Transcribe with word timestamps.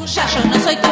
tuya, 0.00 0.26
yo 0.34 0.44
no 0.48 0.58
soy 0.64 0.76
tu 0.76 0.89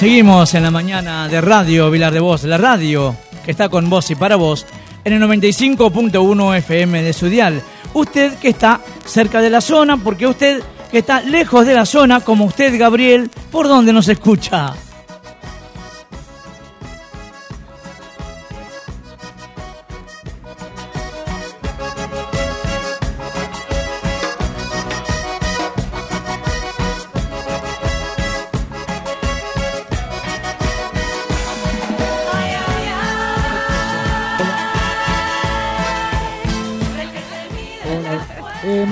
Seguimos 0.00 0.54
en 0.54 0.62
la 0.62 0.70
mañana 0.70 1.28
de 1.28 1.42
Radio 1.42 1.90
Vilar 1.90 2.10
de 2.10 2.20
Voz, 2.20 2.44
la 2.44 2.56
radio 2.56 3.14
que 3.44 3.50
está 3.50 3.68
con 3.68 3.90
vos 3.90 4.10
y 4.10 4.14
para 4.14 4.36
vos 4.36 4.64
en 5.04 5.12
el 5.12 5.20
95.1 5.20 6.56
FM 6.56 7.02
de 7.02 7.12
su 7.12 7.26
dial. 7.26 7.62
Usted 7.92 8.38
que 8.38 8.48
está 8.48 8.80
cerca 9.04 9.42
de 9.42 9.50
la 9.50 9.60
zona, 9.60 9.98
porque 9.98 10.26
usted 10.26 10.62
que 10.90 11.00
está 11.00 11.20
lejos 11.20 11.66
de 11.66 11.74
la 11.74 11.84
zona, 11.84 12.20
como 12.20 12.46
usted, 12.46 12.78
Gabriel, 12.78 13.30
¿por 13.52 13.68
dónde 13.68 13.92
nos 13.92 14.08
escucha? 14.08 14.72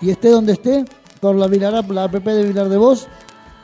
Y 0.00 0.10
esté 0.10 0.30
donde 0.30 0.54
esté, 0.54 0.84
por 1.20 1.36
la 1.36 1.46
Vilar 1.46 1.88
la 1.88 2.04
app 2.04 2.14
de 2.14 2.46
Vilar 2.46 2.68
de 2.68 2.78
Voz, 2.78 3.06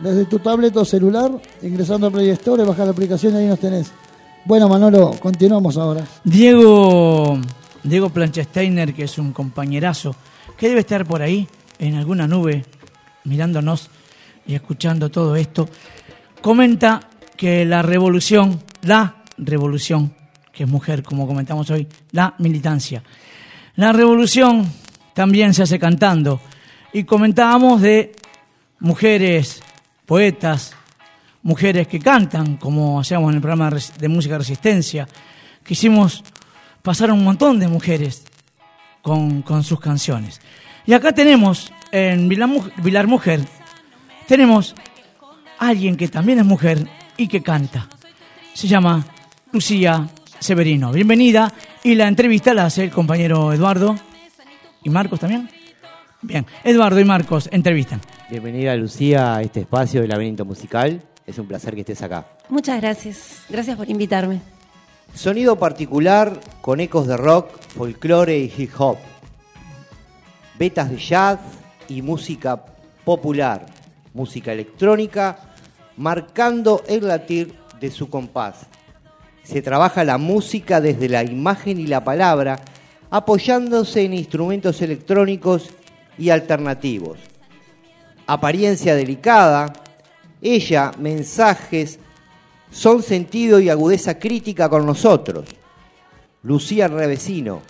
desde 0.01 0.25
tu 0.27 0.39
tablet 0.39 0.77
o 0.77 0.85
celular, 0.85 1.31
ingresando 1.63 2.07
a 2.07 2.11
Play 2.11 2.31
Store, 2.31 2.65
baja 2.65 2.85
la 2.85 2.91
aplicación 2.91 3.35
y 3.35 3.39
ahí 3.39 3.47
nos 3.47 3.59
tenés. 3.59 3.93
Bueno, 4.45 4.69
Manolo, 4.69 5.13
continuamos 5.19 5.77
ahora. 5.77 6.05
Diego, 6.23 7.39
Diego 7.83 8.11
Planchesteiner, 8.11 8.95
que 8.95 9.05
es 9.05 9.19
un 9.19 9.33
compañerazo, 9.33 10.15
que 10.57 10.69
debe 10.69 10.81
estar 10.81 11.05
por 11.05 11.23
ahí, 11.23 11.49
en 11.79 11.95
alguna 11.97 12.27
nube, 12.27 12.65
mirándonos 13.25 13.91
y 14.47 14.55
escuchando 14.55 15.11
todo 15.11 15.37
esto, 15.37 15.69
comenta 16.41 17.01
que 17.37 17.65
la 17.65 17.83
revolución, 17.83 18.63
la 18.83 19.17
revolución, 19.37 20.15
que 20.53 20.65
es 20.65 20.69
mujer, 20.69 21.03
como 21.03 21.27
comentamos 21.27 21.69
hoy, 21.71 21.87
la 22.13 22.35
militancia. 22.39 23.03
La 23.75 23.93
revolución 23.93 24.67
también 25.13 25.53
se 25.53 25.65
hace 25.65 25.79
cantando. 25.79 26.41
Y 26.93 27.05
comentábamos 27.05 27.83
de 27.83 28.13
mujeres 28.79 29.61
poetas, 30.07 30.75
mujeres 31.43 31.89
que 31.89 31.99
cantan, 31.99 32.57
como 32.57 33.01
hacíamos 33.01 33.31
en 33.31 33.37
el 33.37 33.43
programa 33.43 33.71
de 33.71 34.09
música 34.09 34.39
resistencia. 34.39 35.07
Quisimos 35.65 36.25
pasar 36.83 37.11
un 37.11 37.25
montón 37.25 37.59
de 37.59 37.69
mujeres 37.69 38.25
con, 39.03 39.43
con 39.43 39.65
sus 39.65 39.81
canciones. 39.81 40.41
Y 40.87 40.93
acá 40.93 41.13
tenemos, 41.13 41.73
en 41.91 42.29
Vilar 42.29 43.07
Mujer, 43.07 43.41
tenemos 44.29 44.75
a 45.59 45.69
alguien 45.69 45.97
que 45.97 46.09
también 46.09 46.39
es 46.39 46.47
mujer 46.47 46.87
y 47.17 47.27
que 47.29 47.43
canta. 47.43 47.89
Se 48.55 48.69
llama 48.69 49.05
Lucía 49.53 50.09
Severino. 50.39 50.93
Bienvenida. 50.93 51.53
Y 51.83 51.95
la 51.95 52.09
entrevista 52.09 52.55
la 52.55 52.67
hace 52.67 52.85
el 52.85 52.91
compañero 52.91 53.53
Eduardo. 53.53 53.97
¿Y 54.83 54.91
Marcos 54.91 55.21
también? 55.21 55.49
Bien, 56.23 56.47
Eduardo 56.65 56.99
y 57.01 57.05
Marcos 57.05 57.49
entrevistan. 57.53 58.01
Bienvenida 58.29 58.75
Lucía 58.75 59.37
a 59.37 59.43
este 59.43 59.61
espacio 59.61 60.01
de 60.01 60.09
Laberinto 60.09 60.45
Musical. 60.45 61.01
Es 61.25 61.39
un 61.39 61.47
placer 61.47 61.77
que 61.77 61.83
estés 61.83 62.03
acá. 62.03 62.27
Muchas 62.49 62.81
gracias. 62.81 63.43
Gracias 63.49 63.77
por 63.77 63.89
invitarme. 63.89 64.41
Sonido 65.15 65.57
particular 65.57 66.41
con 66.61 66.81
ecos 66.81 67.07
de 67.07 67.17
rock, 67.17 67.57
folclore 67.69 68.37
y 68.37 68.53
hip 68.57 68.73
hop. 68.79 68.97
Vetas 70.59 70.91
de 70.91 70.97
jazz 70.97 71.39
y 71.89 72.03
música 72.03 72.65
popular. 73.05 73.65
Música 74.13 74.53
electrónica 74.53 75.39
marcando 75.97 76.83
el 76.89 77.07
latir 77.07 77.55
de 77.79 77.93
su 77.93 78.11
compás. 78.11 78.67
Se 79.45 79.63
trabaja 79.63 80.03
la 80.03 80.19
música 80.19 80.81
desde 80.81 81.09
la 81.09 81.23
imagen 81.23 81.79
y 81.79 81.87
la 81.87 82.03
palabra 82.03 82.61
apoyándose 83.09 84.03
en 84.03 84.15
instrumentos 84.15 84.83
electrónicos 84.83 85.71
y 86.19 86.31
alternativos. 86.31 87.19
Apariencia 88.27 88.95
delicada, 88.95 89.73
ella, 90.43 90.93
mensajes, 90.99 91.99
son 92.71 93.03
sentido 93.03 93.61
y 93.61 93.71
agudeza 93.71 94.19
crítica 94.19 94.69
con 94.69 94.85
nosotros. 94.85 95.49
Lucía 96.43 96.89
Revesino, 96.89 97.63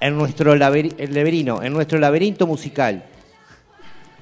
en 0.00 0.16
nuestro 0.16 0.54
laberi- 0.54 0.94
el 0.98 1.14
laberinto, 1.14 1.62
en 1.62 1.72
nuestro 1.72 1.98
laberinto 1.98 2.46
musical. 2.46 3.04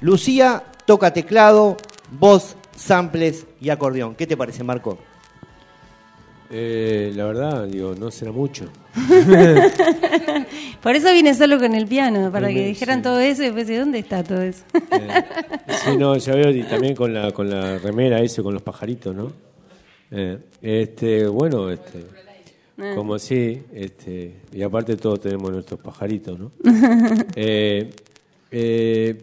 Lucía 0.00 0.62
toca 0.86 1.12
teclado, 1.12 1.76
voz, 2.10 2.56
samples 2.76 3.46
y 3.60 3.70
acordeón. 3.70 4.14
¿Qué 4.14 4.26
te 4.26 4.36
parece, 4.36 4.64
Marco? 4.64 4.98
Eh, 6.50 7.12
la 7.14 7.26
verdad, 7.26 7.66
digo, 7.66 7.94
no 7.94 8.10
será 8.10 8.32
mucho. 8.32 8.66
Por 10.82 10.96
eso 10.96 11.12
vine 11.12 11.34
solo 11.34 11.58
con 11.58 11.74
el 11.74 11.86
piano, 11.86 12.32
para 12.32 12.48
que 12.48 12.54
sí. 12.54 12.64
dijeran 12.64 13.02
todo 13.02 13.20
eso 13.20 13.42
y 13.42 13.46
después, 13.46 13.68
¿de 13.68 13.78
dónde 13.78 13.98
está 14.00 14.24
todo 14.24 14.42
eso? 14.42 14.64
Sí, 15.84 15.96
no, 15.96 16.16
ya 16.16 16.34
veo, 16.34 16.50
y 16.50 16.62
también 16.64 16.94
con 16.96 17.14
la, 17.14 17.30
con 17.32 17.48
la 17.48 17.78
remera 17.78 18.20
ese, 18.20 18.42
con 18.42 18.52
los 18.52 18.62
pajaritos, 18.62 19.14
¿no? 19.14 19.32
Eh, 20.10 20.38
este, 20.60 21.28
bueno, 21.28 21.70
este, 21.70 22.04
como 22.94 23.14
así, 23.14 23.62
este, 23.72 24.40
y 24.52 24.62
aparte 24.62 24.96
todos 24.96 25.20
tenemos 25.20 25.52
nuestros 25.52 25.78
pajaritos, 25.80 26.38
¿no? 26.38 26.50
Eh, 27.36 27.90
eh, 28.50 29.22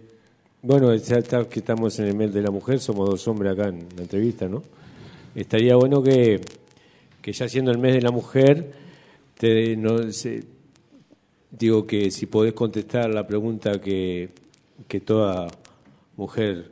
bueno, 0.61 0.95
ya 0.95 1.17
está 1.17 1.43
que 1.47 1.59
estamos 1.59 1.99
en 1.99 2.05
el 2.05 2.15
mes 2.15 2.33
de 2.33 2.41
la 2.41 2.51
mujer, 2.51 2.79
somos 2.79 3.09
dos 3.09 3.27
hombres 3.27 3.53
acá 3.53 3.69
en 3.69 3.85
la 3.95 4.03
entrevista, 4.03 4.47
¿no? 4.47 4.63
Estaría 5.35 5.75
bueno 5.75 6.01
que, 6.01 6.39
que 7.27 7.33
ya 7.33 7.49
siendo 7.49 7.71
el 7.71 7.77
mes 7.77 7.93
de 7.93 8.01
la 8.01 8.11
mujer, 8.11 8.71
te, 9.37 9.75
no, 9.75 10.13
sé, 10.13 10.45
digo 11.51 11.85
que 11.85 12.09
si 12.09 12.25
podés 12.25 12.53
contestar 12.53 13.13
la 13.13 13.27
pregunta 13.27 13.81
que, 13.81 14.29
que 14.87 15.01
toda 15.01 15.49
mujer 16.15 16.71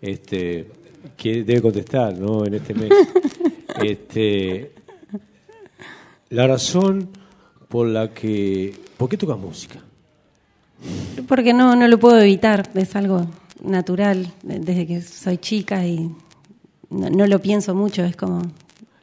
este, 0.00 0.70
que 1.16 1.42
debe 1.42 1.60
contestar 1.62 2.16
¿no? 2.16 2.46
en 2.46 2.54
este 2.54 2.74
mes. 2.74 2.92
este, 3.82 4.70
la 6.30 6.46
razón 6.46 7.08
por 7.66 7.88
la 7.88 8.14
que... 8.14 8.72
¿Por 8.96 9.08
qué 9.08 9.16
tocas 9.16 9.36
música? 9.36 9.80
Porque 11.26 11.52
no, 11.52 11.74
no 11.74 11.88
lo 11.88 11.98
puedo 11.98 12.20
evitar, 12.20 12.70
es 12.72 12.94
algo 12.94 13.26
natural, 13.60 14.32
desde 14.44 14.86
que 14.86 15.02
soy 15.02 15.38
chica 15.38 15.84
y 15.84 16.08
no, 16.88 17.10
no 17.10 17.26
lo 17.26 17.40
pienso 17.40 17.74
mucho, 17.74 18.04
es 18.04 18.14
como... 18.14 18.42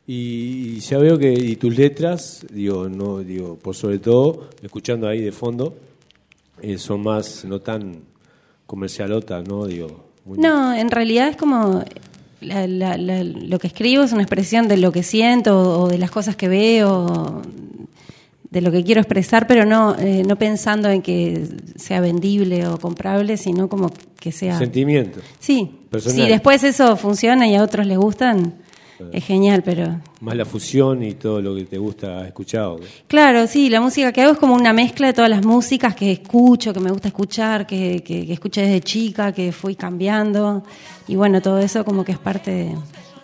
Y, 0.07 0.79
ya 0.81 0.97
veo 0.99 1.17
que 1.17 1.33
y 1.33 1.55
tus 1.55 1.75
letras, 1.75 2.45
digo, 2.51 2.87
no, 2.87 3.19
digo, 3.19 3.55
por 3.57 3.75
sobre 3.75 3.97
todo, 3.99 4.49
escuchando 4.61 5.07
ahí 5.07 5.21
de 5.21 5.31
fondo, 5.31 5.75
eh, 6.61 6.77
son 6.77 7.01
más, 7.01 7.43
no 7.45 7.59
tan 7.59 8.01
comercialotas, 8.67 9.47
¿no? 9.47 9.65
Digo, 9.65 10.05
muy- 10.25 10.37
No, 10.37 10.73
en 10.75 10.91
realidad 10.91 11.29
es 11.29 11.37
como 11.37 11.83
la- 12.41 12.67
la- 12.67 12.97
la- 12.97 13.23
lo 13.23 13.57
que 13.57 13.67
escribo 13.67 14.03
es 14.03 14.11
una 14.11 14.21
expresión 14.21 14.67
de 14.67 14.77
lo 14.77 14.91
que 14.91 15.01
siento 15.01 15.81
o 15.81 15.87
de 15.87 15.97
las 15.97 16.11
cosas 16.11 16.35
que 16.35 16.47
veo, 16.49 17.41
de 18.51 18.61
lo 18.61 18.71
que 18.71 18.83
quiero 18.83 19.01
expresar, 19.01 19.47
pero 19.47 19.65
no, 19.65 19.97
eh, 19.97 20.23
no 20.25 20.35
pensando 20.37 20.87
en 20.89 21.01
que 21.01 21.47
sea 21.77 21.99
vendible 21.99 22.67
o 22.67 22.77
comprable, 22.77 23.37
sino 23.37 23.67
como 23.69 23.91
que 24.19 24.31
sea... 24.31 24.57
Sentimiento. 24.59 25.19
Sí, 25.39 25.69
Personal. 25.89 26.25
si 26.25 26.31
después 26.31 26.63
eso 26.63 26.95
funciona 26.95 27.47
y 27.47 27.55
a 27.55 27.63
otros 27.63 27.85
les 27.87 27.97
gustan, 27.97 28.53
es 29.11 29.23
genial, 29.25 29.61
pero... 29.63 29.99
Más 30.21 30.35
la 30.35 30.45
fusión 30.45 31.03
y 31.03 31.13
todo 31.13 31.41
lo 31.41 31.55
que 31.55 31.65
te 31.65 31.77
gusta 31.77 32.25
escuchado. 32.27 32.79
Claro, 33.07 33.47
sí, 33.47 33.69
la 33.69 33.81
música 33.81 34.11
que 34.11 34.21
hago 34.21 34.33
es 34.33 34.37
como 34.39 34.55
una 34.55 34.73
mezcla 34.73 35.07
de 35.07 35.13
todas 35.13 35.29
las 35.29 35.45
músicas 35.45 35.95
que 35.95 36.11
escucho, 36.11 36.73
que 36.73 36.79
me 36.79 36.91
gusta 36.91 37.07
escuchar, 37.09 37.67
que, 37.67 38.01
que, 38.03 38.25
que 38.25 38.33
escuché 38.33 38.61
desde 38.61 38.81
chica, 38.81 39.31
que 39.31 39.51
fui 39.51 39.75
cambiando. 39.75 40.63
Y 41.07 41.15
bueno, 41.15 41.41
todo 41.41 41.59
eso 41.59 41.83
como 41.85 42.03
que 42.05 42.13
es 42.13 42.19
parte 42.19 42.51
de- 42.51 42.75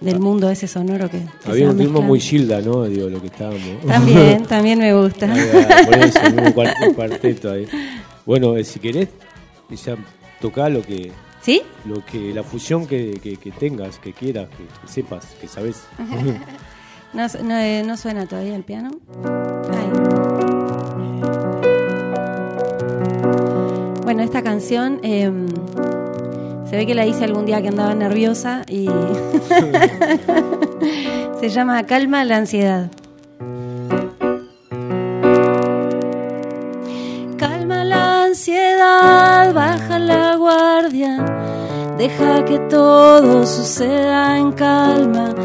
del 0.02 0.20
mundo 0.20 0.50
ese 0.50 0.68
sonoro 0.68 1.08
que, 1.12 1.22
Había 1.46 1.70
un 1.70 1.78
ritmo 1.78 2.02
muy 2.02 2.20
Gilda, 2.20 2.60
¿no? 2.60 2.86
Digo, 2.86 3.08
lo 3.08 3.22
que 3.22 3.28
estábamos. 3.28 3.62
También, 3.88 4.44
también 4.48 4.80
me 4.80 4.94
gusta. 4.96 5.28
Por 5.28 5.96
eso, 5.96 6.20
un 6.24 6.38
cuart- 6.56 6.88
un 6.88 6.94
cuarteto 6.96 7.52
ahí. 7.52 7.68
Bueno, 8.26 8.58
eh, 8.58 8.64
si 8.64 8.80
querés, 8.80 9.10
ya 9.86 9.96
toca 10.40 10.70
lo 10.70 10.82
que, 10.82 11.12
¿Sí? 11.42 11.62
lo 11.86 12.06
que, 12.06 12.34
la 12.34 12.44
fusión 12.44 12.86
que, 12.86 13.14
que- 13.22 13.38
que 13.38 13.52
tengas, 13.52 13.98
que 14.00 14.14
quieras, 14.14 14.48
que, 14.50 14.64
que 14.66 14.88
sepas, 14.88 15.26
que 15.40 15.48
sabes. 15.48 15.84
No, 17.14 17.26
eh, 17.60 17.84
no 17.86 17.98
suena 17.98 18.26
todavía 18.26 18.56
el 18.56 18.64
piano. 18.64 18.90
Ahí. 19.70 19.90
Bueno, 24.04 24.24
esta 24.24 24.42
canción 24.44 25.00
eh, 25.04 25.30
se 26.70 26.76
ve 26.78 26.86
que 26.86 26.96
la 26.96 27.06
hice 27.06 27.26
algún 27.26 27.46
día 27.46 27.62
que 27.62 27.68
andaba 27.68 27.94
nerviosa 27.96 28.64
y 28.70 28.86
se 31.42 31.50
llama 31.50 31.86
Calma 31.86 32.24
la 32.24 32.38
ansiedad. 32.38 32.90
Deja 42.02 42.44
que 42.46 42.58
todo 42.62 43.46
suceda 43.46 44.36
en 44.36 44.52
calma. 44.54 45.36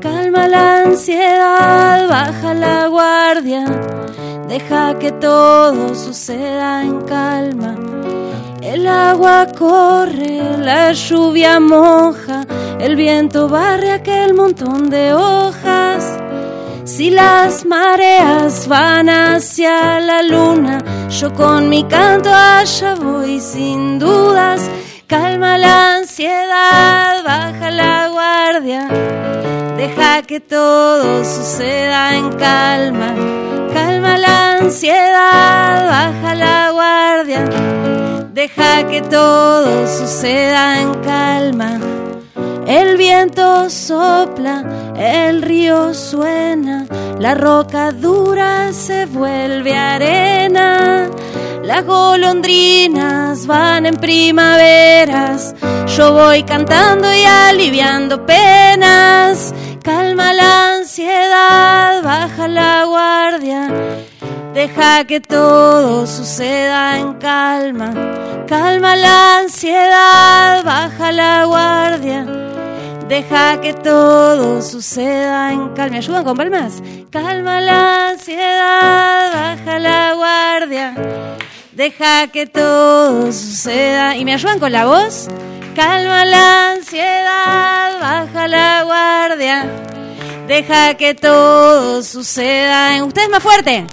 Calma 0.00 0.48
la 0.48 0.80
ansiedad, 0.84 2.08
baja 2.08 2.54
la 2.54 2.86
guardia, 2.86 3.66
deja 4.48 4.98
que 4.98 5.12
todo 5.12 5.94
suceda 5.94 6.82
en 6.82 7.02
calma. 7.02 7.74
El 8.62 8.86
agua 8.86 9.46
corre, 9.58 10.40
la 10.58 10.92
lluvia 10.92 11.60
moja, 11.60 12.46
el 12.80 12.96
viento 12.96 13.46
barre 13.46 13.92
aquel 13.92 14.32
montón 14.32 14.88
de 14.88 15.12
hojas. 15.12 16.16
Si 16.84 17.10
las 17.10 17.66
mareas 17.66 18.66
van 18.68 19.10
hacia 19.10 20.00
la 20.00 20.22
luna, 20.22 20.78
yo 21.10 21.34
con 21.34 21.68
mi 21.68 21.84
canto 21.84 22.30
allá 22.32 22.94
voy 22.94 23.38
sin 23.38 23.98
dudas. 23.98 24.62
Calma 25.08 25.56
la 25.56 25.98
ansiedad, 26.16 27.22
baja 27.24 27.70
la 27.70 28.08
guardia, 28.08 28.88
deja 29.76 30.22
que 30.22 30.40
todo 30.40 31.22
suceda 31.22 32.16
en 32.16 32.32
calma. 32.32 33.14
Calma 33.74 34.16
la 34.16 34.52
ansiedad, 34.52 35.86
baja 35.90 36.34
la 36.34 36.70
guardia, 36.70 37.44
deja 38.32 38.86
que 38.88 39.02
todo 39.02 39.86
suceda 39.86 40.80
en 40.80 40.94
calma. 41.04 41.78
El 42.66 42.96
viento 42.96 43.70
sopla, 43.70 44.92
el 44.98 45.40
río 45.42 45.94
suena, 45.94 46.84
la 47.20 47.34
roca 47.34 47.92
dura 47.92 48.72
se 48.72 49.06
vuelve 49.06 49.76
arena. 49.76 51.08
Las 51.62 51.84
golondrinas 51.84 53.46
van 53.46 53.86
en 53.86 53.94
primaveras, 53.94 55.54
yo 55.96 56.12
voy 56.12 56.42
cantando 56.42 57.12
y 57.14 57.24
aliviando 57.24 58.26
penas. 58.26 59.54
Calma 59.84 60.32
la 60.32 60.74
ansiedad, 60.78 62.02
baja 62.02 62.48
la 62.48 62.84
guardia, 62.84 63.68
deja 64.54 65.04
que 65.04 65.20
todo 65.20 66.04
suceda 66.08 66.98
en 66.98 67.14
calma. 67.14 67.94
Calma 68.48 68.96
la 68.96 69.38
ansiedad, 69.38 70.64
baja 70.64 71.12
la 71.12 71.44
guardia. 71.44 72.55
Deja 73.08 73.60
que 73.60 73.72
todo 73.72 74.60
suceda 74.62 75.52
en 75.52 75.68
calma. 75.74 75.92
¿Me 75.92 75.98
ayudan 75.98 76.24
con 76.24 76.36
palmas? 76.36 76.82
Calma 77.10 77.60
la 77.60 78.08
ansiedad, 78.10 79.32
baja 79.32 79.78
la 79.78 80.14
guardia. 80.14 80.94
Deja 81.72 82.26
que 82.28 82.46
todo 82.46 83.32
suceda. 83.32 84.16
¿Y 84.16 84.24
me 84.24 84.34
ayudan 84.34 84.58
con 84.58 84.72
la 84.72 84.86
voz? 84.86 85.28
Calma 85.76 86.24
la 86.24 86.72
ansiedad, 86.72 88.00
baja 88.00 88.48
la 88.48 88.82
guardia. 88.82 89.66
Deja 90.48 90.94
que 90.94 91.14
todo 91.14 92.02
suceda. 92.02 92.96
en- 92.96 93.04
Ustedes 93.04 93.28
más 93.28 93.42
fuerte. 93.42 93.86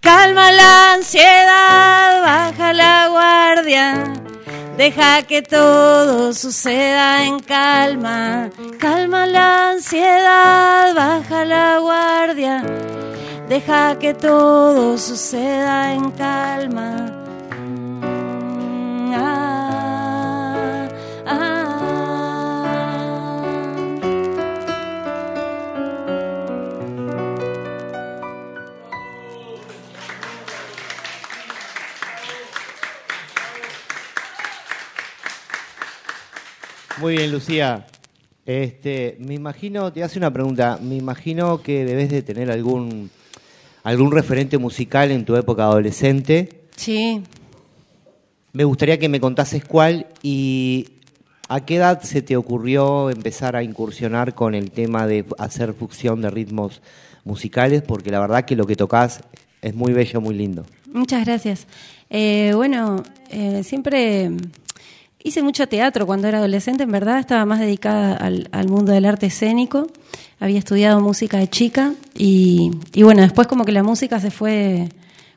Calma 0.00 0.52
la 0.52 0.92
ansiedad, 0.94 2.22
baja 2.22 2.72
la 2.72 3.08
guardia. 3.08 4.12
Deja 4.76 5.22
que 5.22 5.40
todo 5.40 6.32
suceda 6.32 7.24
en 7.24 7.38
calma. 7.38 8.50
Calma 8.80 9.24
la 9.24 9.70
ansiedad, 9.70 10.92
baja 10.94 11.44
la 11.44 11.78
guardia. 11.78 12.64
Deja 13.48 13.96
que 14.00 14.14
todo 14.14 14.98
suceda 14.98 15.92
en 15.92 16.10
calma. 16.10 17.24
Mm, 17.56 19.12
ah, 19.14 19.53
Muy 37.04 37.18
bien, 37.18 37.32
Lucía. 37.32 37.84
Este, 38.46 39.18
me 39.20 39.34
imagino, 39.34 39.92
te 39.92 40.02
hace 40.02 40.18
una 40.18 40.32
pregunta, 40.32 40.78
me 40.80 40.96
imagino 40.96 41.60
que 41.60 41.84
debes 41.84 42.08
de 42.08 42.22
tener 42.22 42.50
algún 42.50 43.10
algún 43.82 44.10
referente 44.10 44.56
musical 44.56 45.10
en 45.10 45.26
tu 45.26 45.36
época 45.36 45.64
adolescente. 45.64 46.62
Sí. 46.76 47.22
Me 48.54 48.64
gustaría 48.64 48.98
que 48.98 49.10
me 49.10 49.20
contases 49.20 49.66
cuál 49.66 50.06
y 50.22 50.88
a 51.50 51.66
qué 51.66 51.76
edad 51.76 52.00
se 52.00 52.22
te 52.22 52.38
ocurrió 52.38 53.10
empezar 53.10 53.54
a 53.54 53.62
incursionar 53.62 54.34
con 54.34 54.54
el 54.54 54.70
tema 54.70 55.06
de 55.06 55.26
hacer 55.36 55.74
fusión 55.74 56.22
de 56.22 56.30
ritmos 56.30 56.80
musicales, 57.22 57.82
porque 57.82 58.10
la 58.10 58.20
verdad 58.20 58.46
que 58.46 58.56
lo 58.56 58.66
que 58.66 58.76
tocas 58.76 59.20
es 59.60 59.74
muy 59.74 59.92
bello, 59.92 60.22
muy 60.22 60.36
lindo. 60.36 60.64
Muchas 60.90 61.26
gracias. 61.26 61.66
Eh, 62.08 62.52
bueno, 62.54 63.02
eh, 63.28 63.62
siempre 63.62 64.30
hice 65.26 65.42
mucho 65.42 65.66
teatro 65.66 66.06
cuando 66.06 66.28
era 66.28 66.36
adolescente, 66.38 66.82
en 66.82 66.92
verdad 66.92 67.18
estaba 67.18 67.46
más 67.46 67.58
dedicada 67.58 68.14
al, 68.14 68.46
al 68.52 68.68
mundo 68.68 68.92
del 68.92 69.06
arte 69.06 69.24
escénico, 69.26 69.88
había 70.38 70.58
estudiado 70.58 71.00
música 71.00 71.38
de 71.38 71.48
chica 71.48 71.94
y, 72.14 72.70
y 72.92 73.02
bueno, 73.04 73.22
después 73.22 73.46
como 73.48 73.64
que 73.64 73.72
la 73.72 73.82
música 73.82 74.20
se 74.20 74.30
fue 74.30 74.90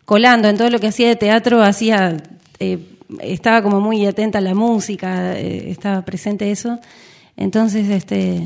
colando 0.03 0.49
en 0.49 0.57
todo 0.57 0.69
lo 0.69 0.79
que 0.79 0.87
hacía 0.87 1.07
de 1.07 1.15
teatro, 1.15 1.63
hacía, 1.63 2.17
eh, 2.59 2.79
estaba 3.21 3.61
como 3.63 3.79
muy 3.79 4.05
atenta 4.05 4.39
a 4.39 4.41
la 4.41 4.53
música, 4.53 5.39
eh, 5.39 5.71
estaba 5.71 6.01
presente 6.03 6.51
eso, 6.51 6.79
entonces 7.37 7.89
este 7.89 8.45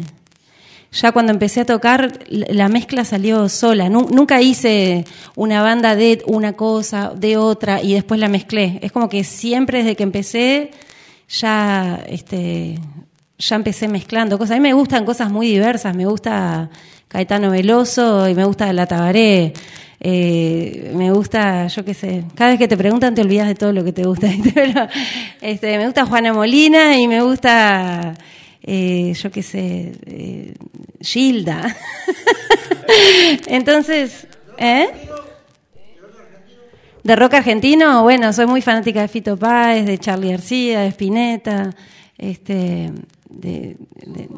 ya 0.91 1.11
cuando 1.11 1.31
empecé 1.31 1.61
a 1.61 1.65
tocar, 1.65 2.19
la 2.27 2.45
la 2.49 2.67
mezcla 2.69 3.03
salió 3.05 3.47
sola. 3.49 3.87
Nu- 3.89 4.09
nunca 4.11 4.41
hice 4.41 5.05
una 5.37 5.63
banda 5.63 5.95
de 5.95 6.21
una 6.27 6.53
cosa, 6.53 7.13
de 7.15 7.37
otra, 7.37 7.81
y 7.81 7.93
después 7.93 8.19
la 8.19 8.27
mezclé. 8.27 8.77
Es 8.83 8.91
como 8.91 9.07
que 9.07 9.23
siempre 9.23 9.79
desde 9.79 9.95
que 9.95 10.03
empecé, 10.03 10.71
ya, 11.39 12.03
este, 12.07 12.79
ya 13.37 13.55
empecé 13.55 13.87
mezclando 13.87 14.37
cosas. 14.37 14.51
A 14.51 14.59
mí 14.59 14.61
me 14.61 14.73
gustan 14.73 15.05
cosas 15.05 15.31
muy 15.31 15.47
diversas. 15.47 15.95
Me 15.95 16.05
gusta 16.05 16.69
Caetano 17.07 17.51
Veloso 17.51 18.27
y 18.27 18.35
me 18.35 18.45
gusta 18.45 18.71
La 18.73 18.85
Tabaré. 18.85 19.53
Eh, 20.03 20.91
me 20.95 21.11
gusta, 21.11 21.67
yo 21.67 21.85
qué 21.85 21.93
sé, 21.93 22.23
cada 22.33 22.49
vez 22.49 22.57
que 22.59 22.67
te 22.67 22.75
preguntan 22.75 23.13
te 23.13 23.21
olvidas 23.21 23.47
de 23.47 23.53
todo 23.53 23.71
lo 23.71 23.83
que 23.83 23.93
te 23.93 24.03
gusta. 24.03 24.27
este, 25.41 25.77
me 25.77 25.85
gusta 25.85 26.07
Juana 26.07 26.33
Molina 26.33 26.99
y 26.99 27.07
me 27.07 27.21
gusta, 27.21 28.15
eh, 28.63 29.13
yo 29.13 29.31
qué 29.31 29.43
sé, 29.43 29.91
eh, 30.07 30.55
Gilda. 31.01 31.77
Entonces, 33.47 34.25
¿eh? 34.57 34.87
De 37.03 37.15
rock 37.15 37.35
argentino, 37.35 38.03
bueno, 38.03 38.31
soy 38.31 38.45
muy 38.45 38.61
fanática 38.61 39.01
de 39.01 39.07
Fito 39.07 39.37
Páez, 39.37 39.85
de 39.85 39.97
Charlie 39.97 40.31
García, 40.31 40.81
de 40.81 40.87
Spinetta, 40.87 41.71
este, 42.17 42.91
de, 43.29 43.77
de 44.05 44.29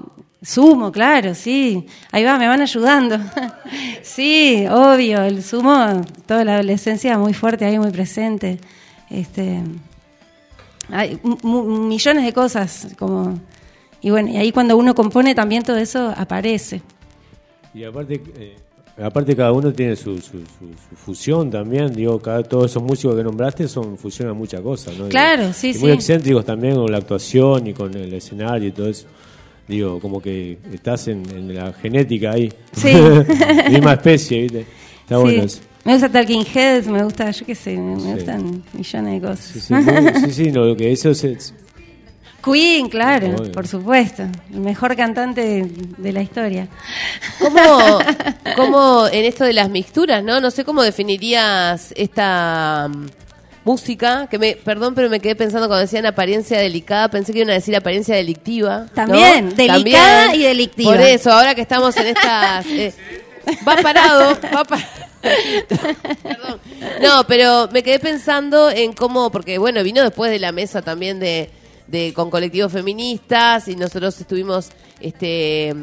Sumo, 0.41 0.91
claro, 0.91 1.35
sí. 1.35 1.85
Ahí 2.11 2.23
va, 2.23 2.37
me 2.37 2.47
van 2.47 2.61
ayudando. 2.61 3.17
sí, 4.01 4.65
obvio, 4.69 5.23
el 5.23 5.41
sumo, 5.41 6.01
toda 6.25 6.43
la 6.43 6.55
adolescencia 6.55 7.17
muy 7.17 7.33
fuerte 7.33 7.65
ahí, 7.65 7.79
muy 7.79 7.91
presente. 7.91 8.59
Este, 9.09 9.61
hay 10.89 11.19
millones 11.23 12.25
de 12.25 12.33
cosas, 12.33 12.87
como 12.97 13.39
y 14.03 14.09
bueno, 14.09 14.29
y 14.29 14.35
ahí 14.35 14.51
cuando 14.51 14.75
uno 14.75 14.93
compone 14.93 15.33
también 15.33 15.63
todo 15.63 15.77
eso 15.77 16.13
aparece. 16.17 16.81
Y 17.73 17.85
aparte, 17.85 18.21
eh, 18.37 18.57
aparte 19.01 19.35
cada 19.35 19.51
uno 19.51 19.71
tiene 19.73 19.95
su, 19.95 20.17
su, 20.17 20.21
su- 20.39 20.73
su 20.89 20.95
fusión 20.95 21.49
también, 21.49 21.93
digo, 21.93 22.19
cada, 22.19 22.43
todos 22.43 22.71
esos 22.71 22.83
músicos 22.83 23.15
que 23.15 23.23
nombraste 23.23 23.67
son 23.67 23.97
fusionan 23.97 24.37
muchas 24.37 24.61
cosas, 24.61 24.89
¿no? 24.93 25.05
Digo, 25.05 25.09
Claro, 25.09 25.51
sí, 25.53 25.71
y 25.75 25.79
Muy 25.79 25.91
sí. 25.91 25.95
excéntricos 25.95 26.45
también 26.45 26.75
con 26.75 26.91
la 26.91 26.97
actuación 26.99 27.67
y 27.67 27.73
con 27.73 27.93
el 27.95 28.13
escenario 28.13 28.69
y 28.69 28.71
todo 28.71 28.87
eso. 28.89 29.07
Digo, 29.67 29.99
como 29.99 30.21
que 30.21 30.57
estás 30.73 31.07
en, 31.07 31.23
en 31.29 31.55
la 31.55 31.71
genética 31.73 32.31
ahí. 32.31 32.51
Sí. 32.73 32.91
Misma 33.71 33.93
especie, 33.93 34.41
¿viste? 34.43 34.59
Está 35.01 35.15
Sí. 35.15 35.21
bueno 35.21 35.43
eso. 35.43 35.61
Me 35.85 35.93
gusta 35.93 36.09
Talking 36.09 36.45
Heads, 36.53 36.87
me 36.87 37.03
gusta, 37.03 37.29
yo 37.31 37.45
qué 37.45 37.55
sé, 37.55 37.77
me, 37.77 37.95
me 37.95 38.01
Sí. 38.01 38.11
gustan 38.13 38.63
millones 38.73 39.21
de 39.21 39.27
cosas. 39.27 39.45
Sí, 39.45 39.59
sí, 39.59 39.73
no, 39.73 40.19
sí, 40.25 40.31
sí, 40.31 40.51
no, 40.51 40.65
lo 40.65 40.75
que 40.77 40.91
eso 40.91 41.09
es, 41.09 41.23
es- 41.23 41.53
Queen, 42.43 42.89
claro, 42.89 43.27
Obvio. 43.27 43.51
por 43.51 43.67
supuesto, 43.67 44.23
el 44.51 44.59
mejor 44.59 44.95
cantante 44.95 45.41
de, 45.41 45.71
de 45.97 46.11
la 46.11 46.21
historia. 46.21 46.67
¿Cómo, 47.39 47.99
cómo 48.55 49.07
en 49.07 49.25
esto 49.25 49.45
de 49.45 49.53
las 49.53 49.69
mixturas, 49.69 50.23
no? 50.23 50.41
No 50.41 50.51
sé 50.51 50.65
cómo 50.65 50.83
definirías 50.83 51.93
esta 51.95 52.89
mm, 52.89 53.05
música, 53.63 54.27
que 54.29 54.37
me, 54.37 54.55
perdón, 54.57 54.93
pero 54.93 55.09
me 55.09 55.19
quedé 55.19 55.35
pensando 55.35 55.67
cuando 55.67 55.81
decían 55.81 56.05
apariencia 56.05 56.59
delicada, 56.59 57.07
pensé 57.09 57.31
que 57.31 57.39
iban 57.39 57.51
a 57.51 57.53
decir 57.53 57.75
apariencia 57.75 58.15
delictiva. 58.15 58.79
¿no? 58.79 58.91
También, 58.91 59.55
delicada 59.55 60.35
y 60.35 60.43
delictiva. 60.43 60.91
Por 60.91 61.01
eso, 61.01 61.31
ahora 61.31 61.55
que 61.55 61.61
estamos 61.61 61.95
en 61.97 62.07
estas... 62.07 62.65
eh, 62.65 62.93
va 63.67 63.77
parado, 63.77 64.37
va 64.53 64.63
parado. 64.65 64.87
Perdón. 66.23 66.59
No, 67.01 67.25
pero 67.25 67.69
me 67.71 67.81
quedé 67.81 67.99
pensando 67.99 68.69
en 68.69 68.91
cómo, 68.91 69.31
porque 69.31 69.57
bueno, 69.57 69.81
vino 69.81 70.01
después 70.03 70.29
de 70.29 70.39
la 70.39 70.51
mesa 70.51 70.81
también 70.81 71.21
de, 71.21 71.49
de 71.93 72.11
con 72.11 72.31
colectivos 72.31 72.71
feministas 72.71 73.67
y 73.67 73.75
nosotros 73.75 74.19
estuvimos 74.19 74.71
este 74.99 75.75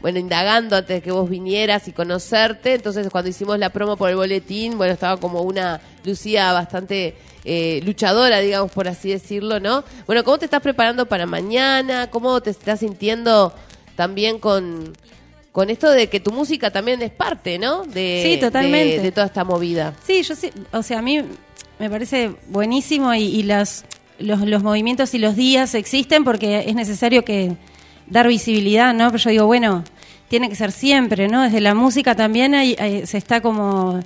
bueno, 0.00 0.20
indagando 0.20 0.76
antes 0.76 0.98
de 0.98 1.02
que 1.02 1.10
vos 1.10 1.28
vinieras 1.28 1.88
y 1.88 1.92
conocerte, 1.92 2.74
entonces 2.74 3.08
cuando 3.10 3.28
hicimos 3.28 3.58
la 3.58 3.70
promo 3.70 3.96
por 3.96 4.10
el 4.10 4.14
boletín, 4.14 4.78
bueno, 4.78 4.92
estaba 4.92 5.16
como 5.16 5.42
una 5.42 5.80
Lucía 6.04 6.52
bastante 6.52 7.16
eh, 7.44 7.80
luchadora, 7.84 8.38
digamos, 8.38 8.70
por 8.70 8.86
así 8.86 9.10
decirlo, 9.10 9.58
¿no? 9.58 9.82
Bueno, 10.06 10.22
¿cómo 10.22 10.38
te 10.38 10.44
estás 10.44 10.62
preparando 10.62 11.06
para 11.06 11.26
mañana? 11.26 12.08
¿Cómo 12.10 12.40
te 12.40 12.50
estás 12.50 12.78
sintiendo 12.78 13.52
también 13.96 14.38
con, 14.38 14.92
con 15.50 15.68
esto 15.68 15.90
de 15.90 16.08
que 16.08 16.20
tu 16.20 16.30
música 16.30 16.70
también 16.70 17.02
es 17.02 17.10
parte, 17.10 17.58
¿no? 17.58 17.82
De, 17.82 18.22
Sí, 18.24 18.40
totalmente. 18.40 18.98
De, 18.98 19.02
de 19.02 19.10
toda 19.10 19.26
esta 19.26 19.42
movida. 19.42 19.94
Sí, 20.06 20.22
yo 20.22 20.36
sí, 20.36 20.52
o 20.70 20.84
sea, 20.84 21.00
a 21.00 21.02
mí 21.02 21.24
me 21.80 21.90
parece 21.90 22.36
buenísimo 22.46 23.12
y, 23.14 23.24
y 23.24 23.42
las, 23.42 23.84
los, 24.18 24.40
los 24.40 24.62
movimientos 24.62 25.14
y 25.14 25.18
los 25.18 25.36
días 25.36 25.74
existen 25.74 26.24
porque 26.24 26.64
es 26.66 26.74
necesario 26.74 27.24
que 27.24 27.52
dar 28.06 28.26
visibilidad, 28.28 28.94
¿no? 28.94 29.06
Pero 29.10 29.18
yo 29.24 29.30
digo, 29.30 29.46
bueno, 29.46 29.84
tiene 30.28 30.48
que 30.48 30.54
ser 30.56 30.72
siempre, 30.72 31.28
¿no? 31.28 31.42
Desde 31.42 31.60
la 31.60 31.74
música 31.74 32.14
también 32.14 32.54
hay- 32.54 32.76
se 33.06 33.18
está 33.18 33.40
como 33.40 34.00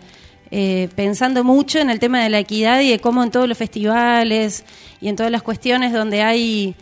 eh, 0.50 0.88
pensando 0.94 1.44
mucho 1.44 1.78
en 1.78 1.88
el 1.88 1.98
tema 1.98 2.22
de 2.22 2.28
la 2.30 2.38
equidad 2.38 2.80
y 2.82 2.90
de 2.90 2.98
cómo 2.98 3.22
en 3.22 3.30
todos 3.30 3.48
los 3.48 3.56
festivales 3.56 4.64
y 5.00 5.08
en 5.08 5.16
todas 5.16 5.32
las 5.32 5.42
cuestiones 5.42 5.92
donde 5.92 6.22
hay 6.22 6.74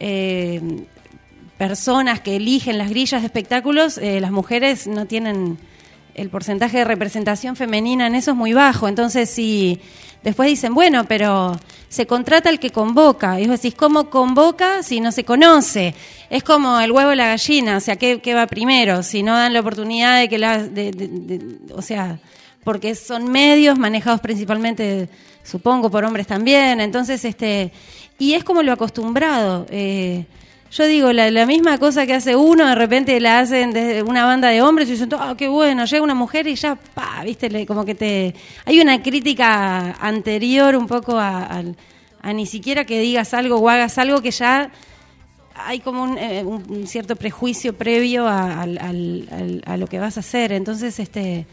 eh, 0.00 0.60
personas 1.58 2.20
que 2.20 2.36
eligen 2.36 2.78
las 2.78 2.90
grillas 2.90 3.22
de 3.22 3.26
espectáculos, 3.26 3.98
eh, 3.98 4.20
las 4.20 4.32
mujeres 4.32 4.86
no 4.88 5.06
tienen 5.06 5.58
el 6.14 6.28
porcentaje 6.28 6.78
de 6.78 6.84
representación 6.84 7.56
femenina 7.56 8.06
en 8.06 8.14
eso 8.14 8.32
es 8.32 8.36
muy 8.36 8.52
bajo. 8.52 8.88
Entonces, 8.88 9.30
si 9.30 9.80
después 10.22 10.48
dicen, 10.48 10.74
bueno, 10.74 11.04
pero 11.08 11.58
se 11.88 12.06
contrata 12.06 12.48
el 12.50 12.58
que 12.58 12.70
convoca. 12.70 13.40
Y 13.40 13.46
vos 13.46 13.60
decís, 13.60 13.74
¿cómo 13.76 14.08
convoca 14.10 14.82
si 14.82 15.00
no 15.00 15.10
se 15.12 15.24
conoce? 15.24 15.94
Es 16.30 16.42
como 16.42 16.78
el 16.80 16.92
huevo 16.92 17.12
y 17.12 17.16
la 17.16 17.26
gallina, 17.28 17.76
o 17.76 17.80
sea, 17.80 17.96
¿qué, 17.96 18.20
qué 18.20 18.34
va 18.34 18.46
primero? 18.46 19.02
Si 19.02 19.22
no 19.22 19.34
dan 19.34 19.52
la 19.52 19.60
oportunidad 19.60 20.20
de 20.20 20.28
que 20.28 20.38
las... 20.38 20.74
de- 20.74 21.58
o 21.74 21.82
sea, 21.82 22.18
porque 22.64 22.94
son 22.94 23.30
medios 23.30 23.78
manejados 23.78 24.20
principalmente, 24.20 25.08
supongo, 25.42 25.90
por 25.90 26.04
hombres 26.04 26.26
también. 26.26 26.80
Entonces, 26.80 27.24
este... 27.24 27.72
Y 28.18 28.34
es 28.34 28.44
como 28.44 28.62
lo 28.62 28.72
acostumbrado. 28.72 29.66
eh, 29.70 30.24
yo 30.74 30.86
digo, 30.86 31.12
la, 31.12 31.44
misma 31.46 31.76
cosa 31.78 32.06
que 32.06 32.14
hace 32.14 32.34
uno, 32.34 32.66
de 32.66 32.74
repente 32.74 33.20
la 33.20 33.40
hacen 33.40 33.72
desde 33.72 34.02
una 34.02 34.24
banda 34.24 34.48
de 34.48 34.62
hombres 34.62 34.88
y 34.88 34.92
dicen, 34.92 35.10
ah, 35.18 35.34
qué 35.36 35.48
bueno, 35.48 35.84
llega 35.84 36.02
una 36.02 36.14
mujer 36.14 36.46
y 36.46 36.54
ya, 36.54 36.76
pa, 36.76 37.22
viste, 37.24 37.66
como 37.66 37.84
que 37.84 37.94
te... 37.94 38.34
Hay 38.64 38.80
una 38.80 39.02
crítica 39.02 39.92
anterior 40.00 40.74
un 40.76 40.86
poco 40.86 41.18
a, 41.18 41.44
al- 41.44 41.76
a 42.22 42.32
ni 42.32 42.46
siquiera 42.46 42.84
que 42.86 43.00
digas 43.00 43.34
algo 43.34 43.56
o 43.56 43.68
hagas 43.68 43.98
algo 43.98 44.22
que 44.22 44.30
ya 44.30 44.70
hay 45.54 45.80
como 45.80 46.04
un, 46.04 46.16
eh, 46.16 46.42
un- 46.44 46.86
cierto 46.86 47.16
prejuicio 47.16 47.74
previo 47.76 48.26
a, 48.26 48.62
a 48.62 49.76
lo 49.76 49.86
que 49.86 49.98
vas 49.98 50.16
a 50.16 50.20
hacer. 50.20 50.52
Entonces, 50.52 50.98
este 50.98 51.46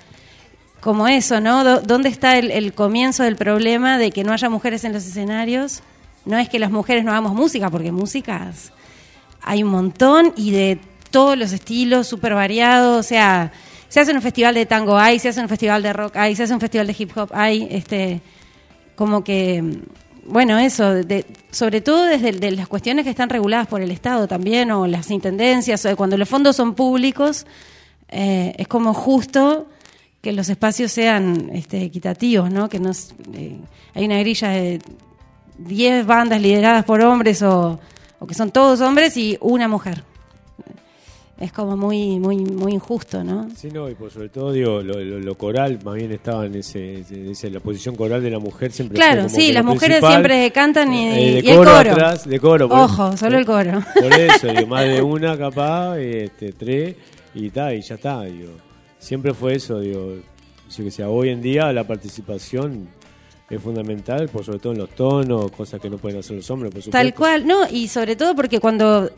como 0.80 1.10
eso, 1.10 1.42
¿no? 1.42 1.82
¿Dónde 1.82 2.08
está 2.08 2.38
el, 2.38 2.52
el 2.52 2.74
comienzo 2.74 3.24
del 3.24 3.36
problema 3.36 3.98
de 3.98 4.12
que 4.12 4.24
no 4.24 4.32
haya 4.32 4.50
mujeres 4.50 4.86
en 4.86 4.94
los 4.94 5.06
escenarios? 5.06 5.82
No 6.26 6.38
es 6.38 6.48
que 6.48 6.58
las 6.58 6.72
mujeres 6.72 7.04
no 7.04 7.12
hagamos 7.12 7.34
música, 7.34 7.70
porque 7.70 7.92
músicas 7.92 8.72
hay 9.42 9.64
un 9.64 9.70
montón 9.70 10.34
y 10.36 10.52
de 10.52 10.80
todos 11.12 11.38
los 11.38 11.52
estilos, 11.54 12.08
súper 12.08 12.34
variados. 12.34 13.00
O 13.00 13.04
sea, 13.08 13.52
se 13.88 14.00
hace 14.00 14.14
un 14.14 14.22
festival 14.22 14.54
de 14.54 14.66
tango, 14.66 14.98
hay, 14.98 15.20
se 15.20 15.30
hace 15.30 15.42
un 15.42 15.50
festival 15.50 15.82
de 15.82 15.94
rock, 15.94 16.16
hay, 16.18 16.36
se 16.36 16.44
hace 16.44 16.54
un 16.54 16.60
festival 16.60 16.88
de 16.88 16.96
hip 16.98 17.12
hop, 17.18 17.30
hay, 17.34 17.68
este, 17.72 18.22
como 18.96 19.24
que, 19.24 19.64
bueno, 20.26 20.60
eso, 20.60 20.94
de- 20.94 21.26
sobre 21.52 21.82
todo 21.82 22.04
desde 22.06 22.34
de 22.34 22.52
las 22.52 22.68
cuestiones 22.68 23.04
que 23.04 23.10
están 23.10 23.30
reguladas 23.30 23.66
por 23.68 23.82
el 23.82 23.90
Estado 23.90 24.28
también, 24.28 24.70
o 24.72 24.86
las 24.86 25.10
intendencias, 25.10 25.84
o 25.86 25.96
cuando 25.96 26.18
los 26.18 26.30
fondos 26.30 26.56
son 26.56 26.76
públicos, 26.76 27.48
eh, 28.10 28.54
es 28.58 28.68
como 28.68 28.94
justo 28.94 29.68
que 30.22 30.34
los 30.34 30.50
espacios 30.50 30.92
sean 30.92 31.50
este, 31.54 31.82
equitativos, 31.82 32.52
¿no? 32.52 32.68
Que 32.70 32.80
no 32.80 32.92
eh, 33.34 33.58
hay 33.96 34.06
una 34.06 34.20
grilla 34.20 34.50
de 34.50 34.80
10 35.58 36.06
bandas 36.06 36.42
lideradas 36.42 36.84
por 36.86 37.02
hombres 37.02 37.42
o, 37.42 37.80
o 38.20 38.28
que 38.28 38.34
son 38.34 38.52
todos 38.52 38.82
hombres 38.82 39.16
y 39.18 39.38
una 39.42 39.68
mujer. 39.68 40.04
Es 41.40 41.54
como 41.54 41.78
muy 41.78 42.20
muy 42.20 42.36
muy 42.44 42.74
injusto, 42.74 43.24
¿no? 43.24 43.48
Sí, 43.56 43.70
no, 43.72 43.90
y 43.90 43.96
por 43.96 44.12
sobre 44.12 44.28
todo, 44.28 44.52
digo, 44.52 44.82
lo, 44.82 45.00
lo- 45.00 45.20
lo 45.22 45.36
coral 45.38 45.80
más 45.86 45.96
bien 45.96 46.12
estaba 46.12 46.46
en 46.46 46.56
ese, 46.56 46.96
en 47.10 47.30
ese- 47.30 47.50
la 47.50 47.62
posición 47.62 47.96
coral 47.96 48.22
de 48.22 48.30
la 48.30 48.40
mujer 48.40 48.74
siempre 48.74 48.98
Claro, 48.98 49.24
como 49.24 49.30
sí, 49.36 49.48
que 49.48 49.54
las 49.54 49.64
mujeres 49.64 50.04
siempre 50.06 50.52
cantan 50.52 50.94
y, 50.94 51.08
eh, 51.08 51.42
y 51.42 51.50
el 51.50 51.56
coro 51.56 51.72
atrás, 51.78 52.28
de 52.28 52.40
coro. 52.42 52.68
Ojo, 52.70 53.16
solo 53.16 53.38
el 53.38 53.46
coro. 53.46 53.82
Por 54.02 54.12
eso, 54.12 54.48
digo, 54.48 54.68
más 54.68 54.84
de 54.84 55.02
una 55.02 55.38
capaz, 55.38 55.98
este, 56.00 56.52
tres, 56.52 56.96
y 57.34 57.50
ta, 57.52 57.74
y 57.74 57.82
ya 57.84 57.96
está, 57.96 58.22
digo. 58.24 58.52
Siempre 59.00 59.34
fue 59.34 59.56
eso, 59.56 59.80
digo, 59.80 60.16
yo 60.70 60.84
que 60.84 60.92
sea, 60.92 61.08
hoy 61.08 61.30
en 61.30 61.42
día 61.42 61.72
la 61.72 61.86
participación 61.88 62.90
es 63.50 63.62
fundamental, 63.62 64.30
por 64.30 64.44
sobre 64.46 64.60
todo 64.60 64.74
en 64.74 64.80
los 64.80 64.90
tonos, 64.92 65.52
cosas 65.52 65.80
que 65.82 65.90
no 65.90 65.98
pueden 65.98 66.20
hacer 66.20 66.36
los 66.38 66.50
hombres, 66.52 66.72
por 66.72 66.82
supuesto. 66.84 66.98
Tal 66.98 67.14
cual, 67.16 67.48
no, 67.48 67.68
y 67.70 67.88
sobre 67.88 68.16
todo 68.16 68.36
porque 68.36 68.60
cuando 68.60 69.10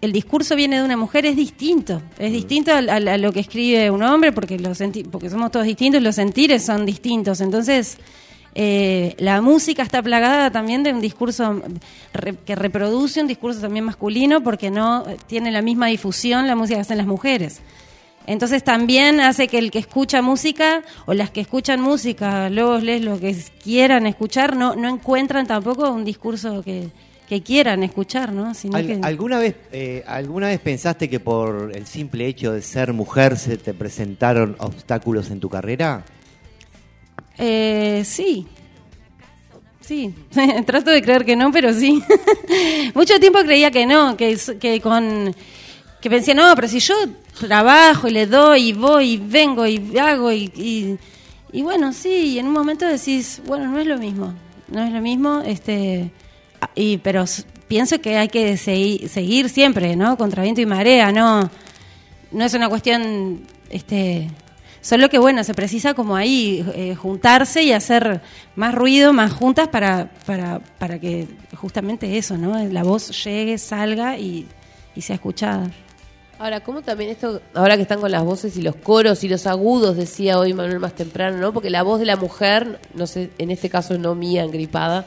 el 0.00 0.12
discurso 0.12 0.54
viene 0.56 0.76
de 0.78 0.84
una 0.84 0.96
mujer 0.96 1.26
es 1.26 1.36
distinto, 1.36 2.00
es 2.18 2.32
distinto 2.32 2.72
al- 2.72 2.88
a, 2.88 3.18
lo 3.18 3.32
que 3.32 3.40
escribe 3.40 3.90
un 3.90 4.02
hombre 4.02 4.32
porque 4.32 4.58
los 4.58 4.78
senti- 4.80 5.04
porque 5.04 5.28
somos 5.28 5.50
todos 5.50 5.66
distintos, 5.66 6.02
los 6.02 6.14
sentires 6.14 6.64
son 6.64 6.86
distintos, 6.86 7.40
entonces 7.40 7.98
eh, 8.54 9.14
la 9.18 9.40
música 9.42 9.82
está 9.82 10.02
plagada 10.02 10.50
también 10.50 10.82
de 10.82 10.92
un 10.92 11.00
discurso 11.00 11.62
re- 12.14 12.34
que 12.44 12.54
reproduce 12.56 13.20
un 13.20 13.26
discurso 13.28 13.60
también 13.60 13.84
masculino 13.84 14.42
porque 14.42 14.70
no 14.70 15.06
eh, 15.08 15.16
tiene 15.26 15.50
la 15.52 15.62
misma 15.62 15.86
difusión 15.88 16.46
la 16.46 16.56
música 16.56 16.76
que 16.76 16.82
hacen 16.82 16.96
las 16.98 17.06
mujeres. 17.06 17.60
Entonces 18.26 18.62
también 18.62 19.20
hace 19.20 19.48
que 19.48 19.58
el 19.58 19.70
que 19.70 19.78
escucha 19.80 20.22
música 20.22 20.82
o 21.06 21.14
las 21.14 21.30
que 21.30 21.40
escuchan 21.40 21.80
música, 21.80 22.48
luego 22.50 22.78
les 22.78 23.02
lo 23.02 23.18
que 23.18 23.34
quieran 23.62 24.06
escuchar, 24.06 24.56
no, 24.56 24.76
no 24.76 24.88
encuentran 24.88 25.46
tampoco 25.46 25.90
un 25.90 26.04
discurso 26.04 26.62
que, 26.62 26.88
que 27.28 27.42
quieran 27.42 27.82
escuchar, 27.82 28.32
¿no? 28.32 28.54
Sino 28.54 28.76
Al- 28.76 28.86
que- 28.86 28.98
¿Alguna 29.02 29.38
vez 29.38 29.56
eh, 29.72 30.04
alguna 30.06 30.46
vez 30.48 30.60
pensaste 30.60 31.08
que 31.08 31.18
por 31.18 31.72
el 31.74 31.86
simple 31.86 32.26
hecho 32.26 32.52
de 32.52 32.62
ser 32.62 32.92
mujer 32.92 33.36
se 33.36 33.56
te 33.56 33.74
presentaron 33.74 34.54
obstáculos 34.60 35.30
en 35.30 35.40
tu 35.40 35.48
carrera? 35.48 36.04
Eh, 37.38 38.02
sí. 38.04 38.46
Sí, 39.80 40.14
trato 40.66 40.90
de 40.90 41.02
creer 41.02 41.24
que 41.24 41.34
no, 41.36 41.50
pero 41.50 41.72
sí. 41.72 42.02
Mucho 42.94 43.18
tiempo 43.18 43.40
creía 43.40 43.70
que 43.70 43.86
no, 43.86 44.16
que, 44.16 44.38
que 44.60 44.80
con 44.80 45.34
que 46.00 46.08
pensé, 46.08 46.34
no, 46.34 46.54
pero 46.54 46.66
si 46.68 46.78
yo 46.80 46.94
trabajo 47.46 48.08
y 48.08 48.12
le 48.12 48.26
doy 48.26 48.68
y 48.68 48.72
voy 48.72 49.10
y 49.12 49.16
vengo 49.16 49.66
y 49.66 49.96
hago 49.98 50.30
y, 50.32 50.44
y, 50.54 50.96
y 51.52 51.62
bueno, 51.62 51.92
sí, 51.92 52.08
y 52.34 52.38
en 52.38 52.46
un 52.46 52.52
momento 52.52 52.86
decís, 52.86 53.40
bueno, 53.46 53.66
no 53.68 53.78
es 53.78 53.86
lo 53.86 53.98
mismo, 53.98 54.34
no 54.68 54.82
es 54.84 54.92
lo 54.92 55.00
mismo, 55.00 55.42
este, 55.44 56.10
ah, 56.60 56.70
y, 56.74 56.98
pero 56.98 57.24
pienso 57.68 58.00
que 58.00 58.16
hay 58.16 58.28
que 58.28 58.54
segui- 58.54 59.08
seguir 59.08 59.48
siempre, 59.48 59.96
¿no? 59.96 60.16
Contra 60.16 60.42
viento 60.42 60.60
y 60.60 60.66
marea, 60.66 61.10
no, 61.12 61.50
no 62.30 62.44
es 62.44 62.54
una 62.54 62.68
cuestión, 62.68 63.40
este, 63.68 64.28
solo 64.80 65.08
que 65.08 65.18
bueno, 65.18 65.42
se 65.44 65.54
precisa 65.54 65.94
como 65.94 66.16
ahí 66.16 66.64
eh, 66.74 66.94
juntarse 66.94 67.62
y 67.62 67.72
hacer 67.72 68.22
más 68.56 68.74
ruido, 68.74 69.12
más 69.12 69.32
juntas 69.32 69.68
para, 69.68 70.10
para, 70.26 70.60
para 70.78 70.98
que 70.98 71.26
justamente 71.56 72.16
eso, 72.16 72.36
¿no? 72.38 72.58
La 72.68 72.82
voz 72.84 73.24
llegue, 73.24 73.58
salga 73.58 74.18
y, 74.18 74.46
y 74.94 75.02
sea 75.02 75.16
escuchada. 75.16 75.70
Ahora, 76.40 76.60
¿cómo 76.60 76.80
también 76.80 77.10
esto, 77.10 77.42
ahora 77.52 77.76
que 77.76 77.82
están 77.82 78.00
con 78.00 78.10
las 78.10 78.24
voces 78.24 78.56
y 78.56 78.62
los 78.62 78.74
coros 78.74 79.22
y 79.24 79.28
los 79.28 79.46
agudos, 79.46 79.98
decía 79.98 80.38
hoy 80.38 80.54
Manuel 80.54 80.80
más 80.80 80.94
temprano, 80.94 81.36
¿no? 81.36 81.52
Porque 81.52 81.68
la 81.68 81.82
voz 81.82 82.00
de 82.00 82.06
la 82.06 82.16
mujer, 82.16 82.80
no 82.94 83.06
sé, 83.06 83.28
en 83.36 83.50
este 83.50 83.68
caso 83.68 83.98
no 83.98 84.14
mía, 84.14 84.42
engripada, 84.42 85.06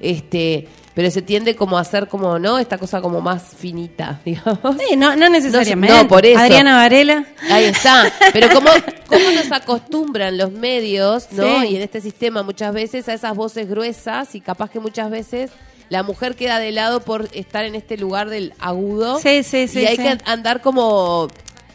este, 0.00 0.66
pero 0.92 1.08
se 1.12 1.22
tiende 1.22 1.54
como 1.54 1.78
a 1.78 1.82
hacer 1.82 2.08
como, 2.08 2.40
¿no? 2.40 2.58
Esta 2.58 2.78
cosa 2.78 3.00
como 3.00 3.20
más 3.20 3.54
finita, 3.56 4.20
digamos. 4.24 4.58
Sí, 4.76 4.96
no, 4.96 5.14
no 5.14 5.28
necesariamente. 5.28 5.96
No, 5.96 6.08
por 6.08 6.26
eso. 6.26 6.40
Adriana 6.40 6.74
Varela. 6.74 7.26
Ahí 7.48 7.66
está. 7.66 8.12
Pero 8.32 8.48
cómo, 8.52 8.70
cómo 9.06 9.30
nos 9.36 9.52
acostumbran 9.52 10.36
los 10.36 10.50
medios, 10.50 11.28
¿no? 11.30 11.60
Sí. 11.60 11.68
Y 11.68 11.76
en 11.76 11.82
este 11.82 12.00
sistema 12.00 12.42
muchas 12.42 12.74
veces 12.74 13.08
a 13.08 13.14
esas 13.14 13.36
voces 13.36 13.68
gruesas 13.70 14.34
y 14.34 14.40
capaz 14.40 14.68
que 14.68 14.80
muchas 14.80 15.12
veces 15.12 15.52
la 15.92 16.02
mujer 16.02 16.34
queda 16.36 16.58
de 16.58 16.72
lado 16.72 17.00
por 17.00 17.28
estar 17.32 17.64
en 17.64 17.74
este 17.74 17.96
lugar 17.96 18.28
del 18.30 18.54
agudo. 18.58 19.18
Sí, 19.20 19.42
sí, 19.42 19.68
sí, 19.68 19.80
Y 19.82 19.86
hay 19.86 19.96
sí. 19.96 20.02
que 20.02 20.18
andar 20.24 20.60
como 20.62 21.28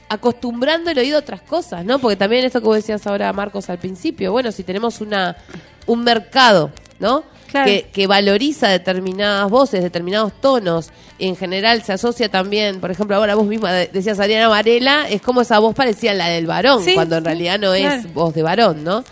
acostumbrando 0.10 0.90
el 0.90 0.98
oído 0.98 1.18
a 1.18 1.20
otras 1.20 1.42
cosas, 1.42 1.86
¿no? 1.86 2.00
Porque 2.00 2.16
también 2.16 2.46
esto 2.46 2.60
que 2.62 2.66
vos 2.68 2.78
decías 2.78 3.06
ahora, 3.08 3.32
Marcos, 3.34 3.70
al 3.70 3.78
principio, 3.78 4.32
bueno, 4.32 4.52
si 4.52 4.64
tenemos 4.64 5.02
una 5.02 5.38
un 5.86 6.04
mercado, 6.04 6.72
¿no? 7.00 7.24
Claro. 7.52 7.66
Que, 7.66 7.84
que 7.94 8.08
valoriza 8.08 8.68
determinadas 8.68 9.50
voces, 9.50 9.82
determinados 9.82 10.34
tonos, 10.42 10.90
en 11.20 11.36
general 11.38 11.82
se 11.84 11.94
asocia 11.94 12.30
también, 12.30 12.82
por 12.82 12.92
ejemplo, 12.92 13.16
ahora 13.16 13.36
vos 13.36 13.46
misma 13.46 13.72
de- 13.72 13.88
decías 13.88 14.20
Ariana 14.20 14.48
Varela, 14.50 15.08
es 15.10 15.22
como 15.22 15.42
esa 15.42 15.60
voz 15.60 15.74
parecía 15.76 16.14
la 16.14 16.28
del 16.28 16.46
varón, 16.48 16.84
Sí, 16.84 16.94
cuando 16.94 17.16
en 17.18 17.24
sí, 17.24 17.26
realidad 17.26 17.60
no 17.60 17.72
claro. 17.74 17.96
es 18.02 18.14
voz 18.14 18.34
de 18.34 18.44
varón, 18.44 18.84
¿no? 18.84 19.04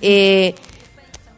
Eh, 0.00 0.54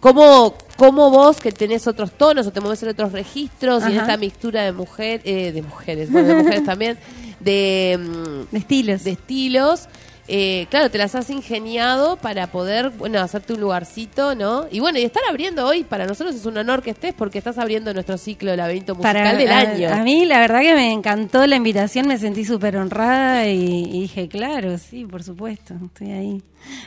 ¿Cómo, 0.01 0.55
cómo 0.77 1.11
vos 1.11 1.41
que 1.41 1.53
tenés 1.53 1.87
otros 1.87 2.13
tonos 2.13 2.47
o 2.47 2.53
te 2.53 2.61
mueves 2.61 2.83
en 2.83 2.91
otros 2.91 3.13
registros 3.13 3.83
y 3.85 3.93
en 3.93 3.99
esta 4.01 4.17
mixtura 4.17 4.63
de 4.63 4.73
mujer, 4.73 5.21
eh, 5.25 5.53
de 5.53 5.63
mujeres, 5.63 6.11
bueno, 6.13 6.29
de 6.29 6.35
mujeres 6.35 6.65
también, 6.65 6.99
de, 7.41 7.99
mm, 8.01 8.53
De 8.53 8.59
estilos. 8.59 9.05
de 9.05 9.11
estilos, 9.13 9.89
eh, 10.29 10.67
claro, 10.71 10.91
te 10.91 10.99
las 10.99 11.15
has 11.15 11.31
ingeniado 11.31 12.17
para 12.17 12.49
poder, 12.49 12.91
bueno, 12.91 13.21
hacerte 13.21 13.53
un 13.53 13.61
lugarcito, 13.61 14.35
¿no? 14.35 14.67
Y 14.73 14.81
bueno, 14.81 14.99
y 14.99 15.03
estar 15.05 15.23
abriendo 15.31 15.65
hoy, 15.65 15.85
para 15.85 16.05
nosotros 16.05 16.35
es 16.35 16.45
un 16.47 16.59
honor 16.59 16.83
que 16.83 16.91
estés 16.91 17.15
porque 17.15 17.39
estás 17.39 17.59
abriendo 17.59 17.95
nuestro 17.95 18.19
ciclo 18.19 18.51
de 18.51 18.57
laberinto 18.57 18.97
musical 18.97 19.15
Para, 19.23 19.35
del 19.37 19.53
a- 19.53 19.59
año. 19.61 19.89
A, 19.95 20.03
mí 20.03 20.25
la 20.25 20.41
verdad 20.41 20.63
que 20.63 20.75
me 20.75 20.91
encantó 20.93 21.47
la 21.47 21.55
invitación, 21.55 22.09
me 22.09 22.19
sentí 22.19 22.45
súper 22.45 22.77
honrada 22.77 23.47
y, 23.47 23.85
y 23.85 24.01
dije, 24.01 24.27
claro, 24.29 24.77
sí, 24.79 25.05
por 25.05 25.23
supuesto, 25.23 25.75
estoy 25.85 26.11
ahí. 26.11 26.43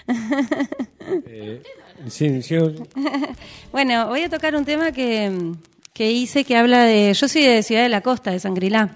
Eh, 1.26 1.64
Bueno, 3.72 4.08
voy 4.08 4.22
a 4.24 4.30
tocar 4.30 4.56
un 4.56 4.66
tema 4.66 4.92
que, 4.92 5.54
que 5.94 6.12
hice 6.12 6.44
que 6.44 6.58
habla 6.58 6.84
de... 6.84 7.14
Yo 7.14 7.28
soy 7.28 7.44
de 7.44 7.62
Ciudad 7.62 7.84
de 7.84 7.90
la 7.90 8.02
Costa, 8.02 8.32
de 8.32 8.40
Sangrilá, 8.40 8.90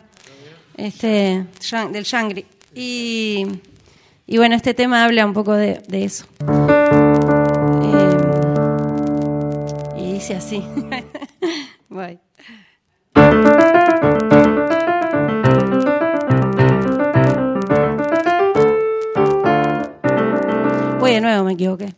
este, 0.77 1.45
del 1.91 2.03
Shangri. 2.03 2.45
Y, 2.73 3.45
y 4.25 4.37
bueno, 4.37 4.55
este 4.55 4.73
tema 4.73 5.03
habla 5.03 5.25
un 5.25 5.33
poco 5.33 5.53
de, 5.53 5.83
eso. 5.91 6.25
Eh, 7.83 8.17
y 9.99 10.13
dice 10.13 10.35
así. 10.35 10.63
Voy 20.99 21.11
de 21.11 21.21
nuevo, 21.21 21.43
me 21.43 21.53
equivoqué. 21.53 21.93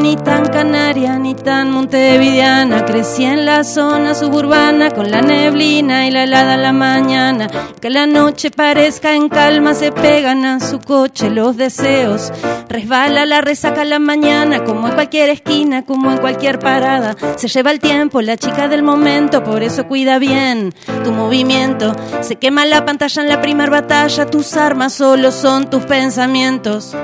Ni 0.00 0.16
tan 0.16 0.46
canaria, 0.48 1.18
ni 1.18 1.34
tan 1.34 1.70
montevideana. 1.70 2.84
Crecí 2.84 3.24
en 3.24 3.44
la 3.44 3.64
zona 3.64 4.14
suburbana 4.14 4.90
con 4.90 5.10
la 5.10 5.20
neblina 5.20 6.06
y 6.06 6.10
la 6.10 6.24
helada 6.24 6.56
la 6.56 6.72
mañana. 6.72 7.48
Que 7.80 7.90
la 7.90 8.06
noche 8.06 8.50
parezca 8.50 9.14
en 9.14 9.28
calma, 9.28 9.74
se 9.74 9.92
pegan 9.92 10.44
a 10.44 10.60
su 10.60 10.78
coche 10.78 11.30
los 11.30 11.56
deseos. 11.56 12.32
Resbala 12.68 13.26
la 13.26 13.40
resaca 13.40 13.84
la 13.84 13.98
mañana, 13.98 14.64
como 14.64 14.88
en 14.88 14.94
cualquier 14.94 15.30
esquina, 15.30 15.84
como 15.84 16.10
en 16.10 16.18
cualquier 16.18 16.58
parada. 16.58 17.16
Se 17.36 17.48
lleva 17.48 17.70
el 17.70 17.80
tiempo, 17.80 18.20
la 18.20 18.36
chica 18.36 18.68
del 18.68 18.82
momento, 18.82 19.42
por 19.42 19.62
eso 19.62 19.86
cuida 19.86 20.18
bien 20.18 20.72
tu 21.04 21.12
movimiento. 21.12 21.94
Se 22.20 22.36
quema 22.36 22.64
la 22.64 22.84
pantalla 22.84 23.22
en 23.22 23.28
la 23.28 23.40
primer 23.40 23.70
batalla, 23.70 24.26
tus 24.26 24.56
armas 24.56 24.94
solo 24.94 25.32
son 25.32 25.68
tus 25.68 25.84
pensamientos. 25.84 26.94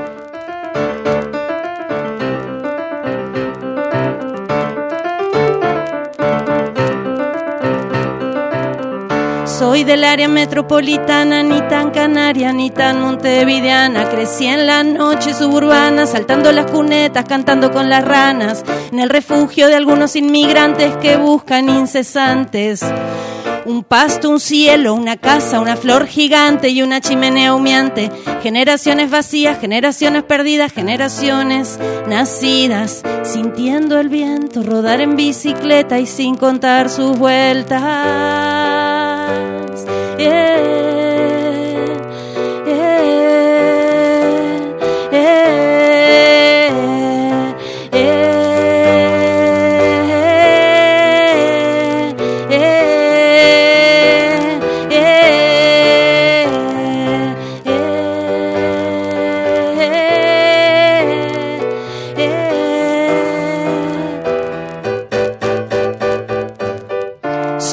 Soy 9.65 9.83
del 9.83 10.05
área 10.05 10.29
metropolitana, 10.29 11.43
ni 11.43 11.59
tan 11.71 11.91
canaria, 11.91 12.53
ni 12.53 12.69
tan 12.69 13.01
montevideana. 13.01 14.11
Crecí 14.11 14.45
en 14.45 14.67
la 14.67 14.85
noche 14.85 15.33
suburbana, 15.33 16.05
saltando 16.05 16.53
las 16.53 16.71
cunetas, 16.71 17.25
cantando 17.25 17.73
con 17.73 17.89
las 17.89 18.05
ranas. 18.05 18.63
En 18.93 19.01
el 19.01 19.09
refugio 19.09 19.69
de 19.69 19.75
algunos 19.75 20.17
inmigrantes 20.17 20.95
que 20.99 21.17
buscan 21.17 21.71
incesantes. 21.71 22.83
Un 23.65 23.85
pasto, 23.85 24.29
un 24.29 24.39
cielo, 24.39 24.93
una 24.93 25.17
casa, 25.17 25.61
una 25.61 25.77
flor 25.77 26.09
gigante 26.09 26.69
y 26.69 26.83
una 26.83 27.01
chimenea 27.01 27.55
humeante. 27.55 28.11
Generaciones 28.43 29.11
vacías, 29.11 29.59
generaciones 29.59 30.25
perdidas, 30.25 30.75
generaciones 30.75 31.79
nacidas, 32.07 33.03
sintiendo 33.23 33.99
el 33.99 34.11
viento, 34.11 34.63
rodar 34.63 35.01
en 35.01 35.17
bicicleta 35.17 35.99
y 36.01 36.07
sin 36.07 36.35
contar 36.35 36.91
sus 36.91 37.17
vueltas. 37.17 38.94
耶。 40.19 40.94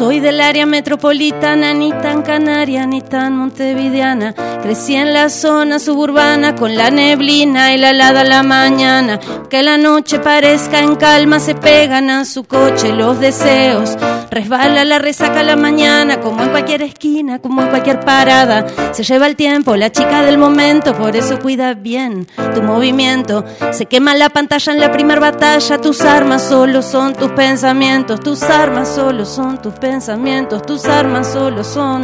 Soy 0.02 0.20
del 0.20 0.42
área 0.42 0.66
metropolitana, 0.66 1.76
ni 1.76 1.92
tan 1.92 2.24
canaria, 2.24 2.88
ni 2.88 3.02
tan 3.02 3.38
montevideana. 3.38 4.34
Crecí 4.64 4.96
en 4.96 5.14
la 5.14 5.30
zona 5.30 5.78
suburbana 5.78 6.56
con 6.56 6.76
la 6.76 6.90
neblina 6.90 7.72
y 7.72 7.78
la 7.78 7.92
helada 7.92 8.24
la 8.24 8.42
mañana. 8.42 9.20
Que 9.48 9.62
la 9.62 9.78
noche 9.78 10.18
parezca 10.18 10.80
en 10.80 10.96
calma, 10.96 11.40
se 11.40 11.54
pegan 11.54 12.10
a 12.10 12.26
su 12.26 12.46
coche 12.46 12.94
los 12.94 13.20
deseos. 13.20 13.96
Resbala 14.32 14.86
la 14.86 14.98
resaca 14.98 15.44
la 15.44 15.56
mañana, 15.56 16.20
como 16.20 16.42
en 16.42 16.50
cualquier 16.50 16.82
esquina, 16.82 17.38
como 17.38 17.62
en 17.62 17.68
cualquier 17.68 18.00
parada. 18.00 18.66
Se 18.94 19.04
lleva 19.04 19.28
el 19.28 19.36
tiempo, 19.36 19.76
la 19.76 19.92
chica 19.92 20.24
del 20.24 20.40
momento, 20.40 20.96
por 20.96 21.16
eso 21.16 21.38
cuida 21.40 21.76
bien 21.76 22.28
tu 22.56 22.64
movimiento. 22.64 23.46
Se 23.72 23.86
quema 23.86 24.16
la 24.16 24.30
pantalla 24.30 24.74
en 24.74 24.80
la 24.80 24.92
primer 24.92 25.20
batalla, 25.20 25.78
tus 25.80 26.02
armas 26.02 26.42
solo 26.42 26.82
son 26.82 27.14
tus 27.14 27.32
pensamientos, 27.34 28.20
tus 28.20 28.42
armas 28.42 28.96
solo 28.96 29.26
son 29.26 29.62
tus 29.62 29.74
pensamientos, 29.74 29.91
tus 30.66 30.86
armas 30.86 31.34
solo 31.34 31.64
son. 31.66 32.04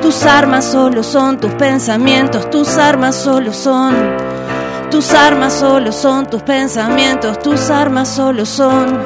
Tus 0.00 0.22
armas 0.22 0.64
solo 0.64 1.02
son 1.02 1.38
tus 1.38 1.52
pensamientos, 1.54 2.48
tus 2.48 2.76
armas 2.76 3.16
solo 3.16 3.52
son. 3.52 3.94
Tus 4.90 5.12
armas 5.12 5.52
solo 5.54 5.90
son 5.90 6.26
tus 6.26 6.42
pensamientos, 6.42 7.40
tus 7.40 7.70
armas 7.70 8.08
solo 8.08 8.46
son. 8.46 9.00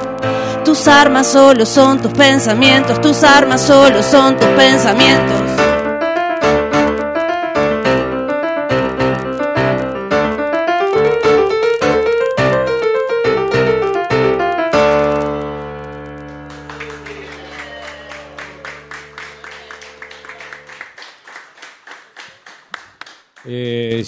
tus 0.63 0.87
armas 0.89 1.27
solo 1.27 1.65
son 1.65 1.99
tus 1.99 2.13
pensamientos, 2.13 3.01
tus 3.01 3.25
armas 3.25 3.63
solo 3.63 4.03
son 4.03 4.37
tus 4.37 4.49
pensamientos. 4.49 5.70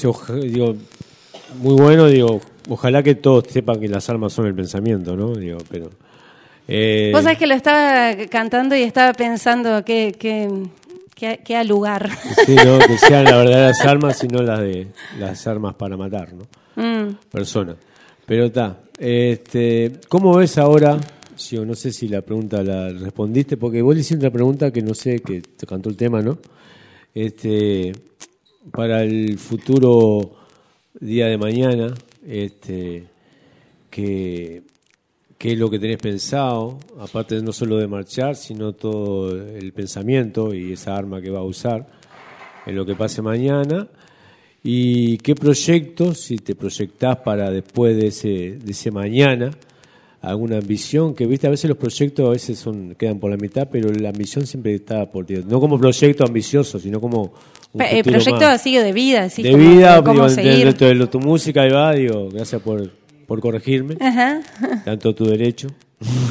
Oja- 0.09 0.35
digo, 0.35 0.75
muy 1.59 1.75
bueno, 1.75 2.07
digo, 2.07 2.41
ojalá 2.69 3.03
que 3.03 3.15
todos 3.15 3.45
sepan 3.49 3.81
que 3.81 3.89
las 3.89 4.09
armas 4.09 4.33
son 4.33 4.47
el 4.47 4.55
pensamiento, 4.55 5.17
¿no? 5.17 5.35
Digo, 5.35 5.59
pero. 5.71 5.91
eh, 6.69 7.11
Vos 7.13 7.23
sabés 7.23 7.39
que 7.39 7.47
lo 7.47 7.55
estaba 7.55 8.15
cantando 8.31 8.75
y 8.77 8.83
estaba 8.83 9.13
pensando 9.13 9.85
que, 9.85 10.15
que, 10.19 10.49
que, 11.15 11.39
que 11.45 11.57
a 11.57 11.65
lugar. 11.65 12.11
sí, 12.47 12.55
¿no? 12.57 12.79
Que 12.87 12.97
sean 12.99 13.25
las 13.25 13.35
verdaderas 13.45 13.81
armas 13.85 14.23
y 14.25 14.29
no 14.29 14.43
las 14.43 14.61
de 14.61 14.89
las 15.19 15.47
armas 15.47 15.75
para 15.75 15.97
matar, 15.97 16.31
¿no? 16.33 16.45
Mm. 16.83 17.17
Personas. 17.31 17.77
Pero 18.27 18.47
está. 18.47 18.79
Este, 18.99 19.93
¿Cómo 20.09 20.35
ves 20.37 20.57
ahora? 20.59 20.97
Sí, 21.35 21.57
no 21.59 21.75
sé 21.75 21.93
si 21.93 22.09
la 22.09 22.23
pregunta 22.23 22.63
la 22.63 22.91
respondiste, 22.91 23.57
porque 23.57 23.83
vos 23.83 23.95
le 23.95 24.03
hiciste 24.03 24.25
una 24.25 24.33
pregunta 24.33 24.71
que 24.71 24.81
no 24.83 24.95
sé, 24.95 25.21
que 25.21 25.41
te 25.43 25.67
cantó 25.67 25.89
el 25.89 25.97
tema, 25.97 26.21
¿no? 26.23 26.39
Este, 27.15 27.93
para 28.71 29.03
el 29.03 29.39
futuro 29.39 30.37
día 31.01 31.27
de 31.27 31.37
mañana, 31.37 31.95
este, 32.27 33.05
que, 33.91 34.63
qué 35.37 35.53
es 35.53 35.59
lo 35.59 35.69
que 35.69 35.79
tenés 35.79 35.99
pensado, 35.99 36.79
aparte 37.01 37.43
no 37.43 37.53
solo 37.53 37.77
de 37.79 37.89
marchar, 37.89 38.37
sino 38.37 38.73
todo 38.73 39.37
el 39.37 39.73
pensamiento 39.73 40.55
y 40.55 40.73
esa 40.73 40.95
arma 40.95 41.21
que 41.21 41.31
va 41.31 41.41
a 41.41 41.45
usar 41.45 41.87
en 42.67 42.77
lo 42.77 42.87
que 42.87 42.95
pase 42.95 43.21
mañana. 43.23 43.89
¿Y 44.63 45.19
qué 45.19 45.35
proyectos, 45.35 46.21
si 46.21 46.37
te 46.37 46.55
proyectás 46.55 47.17
para 47.19 47.51
después 47.51 47.97
de 47.97 48.07
ese, 48.07 48.59
de 48.59 48.71
ese 48.71 48.93
mañana, 48.93 49.51
alguna 50.23 50.59
ambición? 50.59 51.15
Que 51.15 51.27
viste, 51.27 51.47
a 51.47 51.51
veces 51.51 51.69
los 51.69 51.77
proyectos 51.79 52.27
a 52.27 52.31
veces 52.31 52.59
son, 52.59 52.95
quedan 52.95 53.19
por 53.19 53.31
la 53.31 53.37
mitad, 53.37 53.69
pero 53.71 53.93
la 53.93 54.09
ambición 54.11 54.47
siempre 54.47 54.75
está 54.75 55.11
por 55.11 55.27
ti. 55.27 55.35
No 55.47 55.61
como 55.61 55.79
proyecto 55.79 56.25
ambicioso, 56.25 56.79
sino 56.79 57.01
como 57.01 57.33
un 57.73 57.83
El 57.83 58.03
proyecto 58.05 58.47
así 58.47 58.77
de 58.77 58.93
vida, 58.93 59.25
así 59.25 59.43
de 59.43 59.51
como 59.53 59.69
vida, 59.71 59.97
de 59.97 60.03
cómo 60.03 60.13
digo, 60.29 60.43
de- 60.53 60.75
seguir. 60.75 61.07
tu 61.09 61.21
música, 61.21 61.63
ahí 61.63 61.71
va, 61.71 61.93
digo, 61.95 62.29
gracias 62.31 62.63
por, 62.63 62.91
por 63.27 63.41
corregirme, 63.41 63.97
Ajá. 64.01 64.41
tanto 64.85 65.15
tu 65.15 65.25
derecho, 65.27 65.69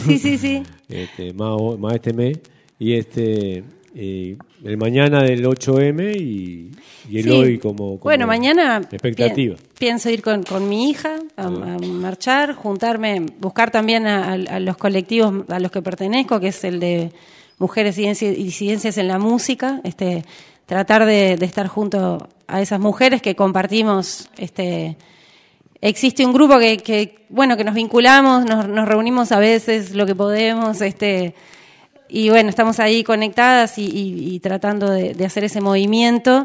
Sí, 0.06 0.18
sí, 0.18 0.38
sí. 0.38 0.64
este, 0.90 1.34
más, 1.34 1.58
más 1.80 1.96
este 1.96 2.14
mes, 2.14 2.40
y 2.80 2.94
este 2.94 3.64
y 3.94 4.38
el 4.64 4.78
mañana 4.78 5.22
del 5.24 5.46
8M 5.46 6.16
y, 6.18 6.72
y 7.10 7.18
el 7.20 7.24
Sí. 7.26 7.30
hoy 7.32 7.58
como, 7.60 7.78
como 7.78 8.00
Bueno, 8.00 8.26
mañana 8.28 8.78
expectativa. 8.90 9.56
pi- 9.56 9.62
pienso 9.78 10.10
ir 10.10 10.22
con, 10.22 10.44
con 10.44 10.70
mi 10.70 10.90
hija 10.90 11.18
a, 11.36 11.48
a 11.48 11.50
marchar, 11.80 12.54
juntarme, 12.56 13.26
buscar 13.40 13.70
también 13.72 14.08
a, 14.08 14.30
a- 14.30 14.34
a 14.34 14.60
los 14.60 14.78
colectivos 14.78 15.44
a 15.50 15.60
los 15.60 15.72
que 15.72 15.82
pertenezco, 15.82 16.40
que 16.40 16.48
es 16.50 16.64
el 16.64 16.80
de 16.80 17.12
mujeres 17.60 17.98
y 17.98 18.06
disidencias 18.06 18.98
en 18.98 19.08
la 19.08 19.20
música, 19.20 19.82
este, 19.84 20.24
tratar 20.66 21.06
de, 21.06 21.36
de 21.38 21.46
estar 21.46 21.68
junto 21.68 22.30
a 22.48 22.62
esas 22.62 22.80
mujeres 22.80 23.22
que 23.22 23.36
compartimos 23.36 24.30
este 24.38 24.96
existe 25.82 26.26
un 26.26 26.32
grupo 26.34 26.60
que, 26.60 26.78
que, 26.78 27.26
bueno 27.30 27.58
que 27.58 27.64
nos 27.64 27.74
vinculamos 27.76 28.46
nos, 28.46 28.68
nos 28.68 28.88
reunimos 28.88 29.32
a 29.32 29.40
veces 29.40 29.96
lo 29.96 30.06
que 30.06 30.16
podemos 30.16 30.80
este 30.82 31.34
y 32.13 32.30
bueno 32.30 32.50
estamos 32.50 32.80
ahí 32.82 33.04
conectadas 33.04 33.78
y, 33.78 33.86
y- 33.86 34.36
y 34.36 34.39
tratando 34.41 34.91
de, 34.91 35.26
hacer 35.26 35.45
ese 35.45 35.62
movimiento 35.62 36.43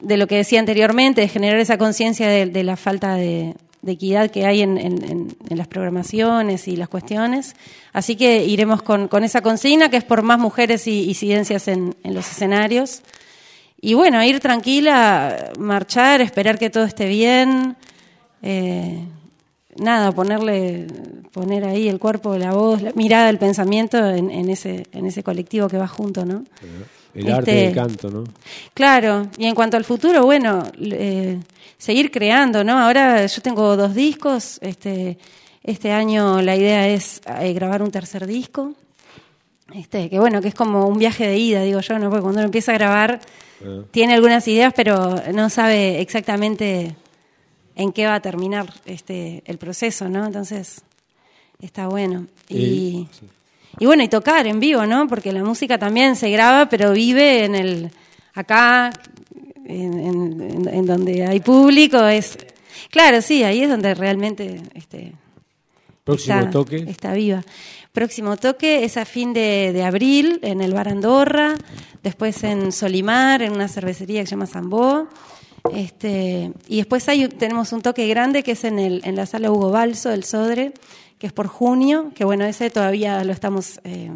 de 0.00 0.16
lo 0.16 0.26
que 0.28 0.36
decía 0.36 0.60
anteriormente 0.60 1.20
de 1.20 1.28
generar 1.28 1.58
esa 1.58 1.76
conciencia 1.78 2.28
de, 2.28 2.62
la 2.62 2.76
falta 2.76 3.14
de, 3.16 3.54
equidad 3.86 4.30
que 4.30 4.44
hay 4.46 4.60
en, 4.62 5.34
las 5.50 5.66
programaciones 5.66 6.68
y 6.68 6.76
las 6.76 6.88
cuestiones 6.88 7.56
así 7.92 8.14
que 8.16 8.44
iremos 8.44 8.82
con, 8.82 9.08
esa 9.24 9.40
consigna 9.42 9.90
que 9.90 9.96
es 9.96 10.04
por 10.04 10.22
más 10.22 10.38
mujeres 10.38 10.86
y 10.86 11.08
incidencias 11.08 11.66
en, 11.68 11.96
en 12.04 12.14
los 12.14 12.30
escenarios 12.30 13.02
y 13.80 13.94
bueno, 13.94 14.22
ir 14.24 14.40
tranquila, 14.40 15.52
marchar, 15.58 16.20
esperar 16.20 16.58
que 16.58 16.68
todo 16.68 16.82
esté 16.84 17.06
bien. 17.06 17.76
eh, 18.42 18.98
nada, 19.78 20.12
ponerle, 20.12 20.86
poner 21.32 21.64
ahí 21.64 21.88
el 21.88 21.98
cuerpo, 21.98 22.36
la 22.36 22.52
voz, 22.52 22.82
la 22.82 22.92
mirada, 22.94 23.30
el 23.30 23.38
pensamiento 23.38 23.96
en, 24.08 24.30
en 24.30 24.50
ese, 24.50 24.86
en 24.92 25.06
ese 25.06 25.22
colectivo 25.22 25.68
que 25.68 25.78
va 25.78 25.88
junto, 25.88 26.24
¿no? 26.24 26.44
El 27.14 27.32
arte 27.32 27.50
Este, 27.52 27.64
del 27.66 27.74
canto, 27.74 28.10
¿no? 28.10 28.24
Claro, 28.74 29.28
y 29.36 29.46
en 29.46 29.54
cuanto 29.54 29.76
al 29.76 29.84
futuro, 29.84 30.24
bueno, 30.24 30.64
eh, 30.80 31.38
seguir 31.78 32.10
creando, 32.10 32.62
¿no? 32.64 32.78
Ahora 32.78 33.24
yo 33.26 33.42
tengo 33.42 33.76
dos 33.76 33.94
discos, 33.94 34.58
este, 34.60 35.18
este 35.64 35.92
año 35.92 36.42
la 36.42 36.54
idea 36.56 36.86
es 36.88 37.20
eh, 37.40 37.52
grabar 37.54 37.82
un 37.82 37.90
tercer 37.90 38.26
disco, 38.26 38.74
este, 39.74 40.08
que 40.08 40.18
bueno, 40.18 40.40
que 40.40 40.48
es 40.48 40.54
como 40.54 40.86
un 40.86 40.98
viaje 40.98 41.26
de 41.26 41.38
ida, 41.38 41.62
digo 41.62 41.80
yo, 41.80 41.98
¿no? 41.98 42.08
Porque 42.10 42.22
cuando 42.22 42.38
uno 42.40 42.46
empieza 42.46 42.72
a 42.72 42.74
grabar, 42.78 43.20
Ah. 43.60 43.82
tiene 43.90 44.14
algunas 44.14 44.46
ideas, 44.46 44.72
pero 44.72 45.16
no 45.34 45.50
sabe 45.50 46.00
exactamente 46.00 46.94
en 47.78 47.92
qué 47.92 48.04
va 48.06 48.16
a 48.16 48.20
terminar 48.20 48.66
este 48.84 49.42
el 49.46 49.56
proceso, 49.56 50.08
¿no? 50.10 50.26
Entonces, 50.26 50.82
está 51.62 51.88
bueno. 51.88 52.26
Y, 52.48 53.08
y 53.80 53.86
bueno, 53.86 54.02
y 54.02 54.08
tocar 54.08 54.46
en 54.46 54.60
vivo, 54.60 54.84
¿no? 54.84 55.06
Porque 55.08 55.32
la 55.32 55.42
música 55.42 55.78
también 55.78 56.14
se 56.16 56.28
graba, 56.30 56.68
pero 56.68 56.92
vive 56.92 57.44
en 57.44 57.54
el 57.54 57.90
acá, 58.34 58.90
en, 59.64 59.98
en- 59.98 60.40
en- 60.42 60.68
en 60.68 60.86
donde 60.86 61.24
hay 61.26 61.40
público, 61.40 62.04
es 62.06 62.36
claro, 62.90 63.22
sí, 63.22 63.42
ahí 63.44 63.62
es 63.62 63.68
donde 63.70 63.94
realmente 63.94 64.60
este, 64.74 65.12
Próximo 66.04 66.38
está, 66.38 66.50
toque. 66.50 66.76
Está 66.88 67.12
viva. 67.14 67.42
Próximo 67.92 68.36
toque 68.36 68.84
es 68.84 68.96
a 68.96 69.04
fin 69.04 69.32
de, 69.32 69.72
de 69.72 69.82
abril 69.84 70.38
en 70.42 70.60
el 70.60 70.72
Bar 70.72 70.88
Andorra, 70.88 71.54
después 72.02 72.42
en 72.44 72.70
Solimar, 72.72 73.42
en 73.42 73.52
una 73.52 73.68
cervecería 73.68 74.20
que 74.20 74.26
se 74.26 74.30
llama 74.32 74.46
Zambó. 74.46 75.08
Este, 75.72 76.52
y 76.66 76.78
después 76.78 77.08
hay, 77.08 77.28
tenemos 77.28 77.72
un 77.72 77.82
toque 77.82 78.06
grande 78.06 78.42
que 78.42 78.52
es 78.52 78.64
en, 78.64 78.78
el, 78.78 79.00
en 79.04 79.16
la 79.16 79.26
sala 79.26 79.50
Hugo 79.50 79.70
Balso 79.70 80.10
del 80.10 80.24
Sodre, 80.24 80.72
que 81.18 81.26
es 81.26 81.32
por 81.32 81.46
junio, 81.46 82.12
que 82.14 82.24
bueno, 82.24 82.44
ese 82.44 82.70
todavía 82.70 83.22
lo 83.24 83.32
estamos... 83.32 83.80
eh, 83.84 84.10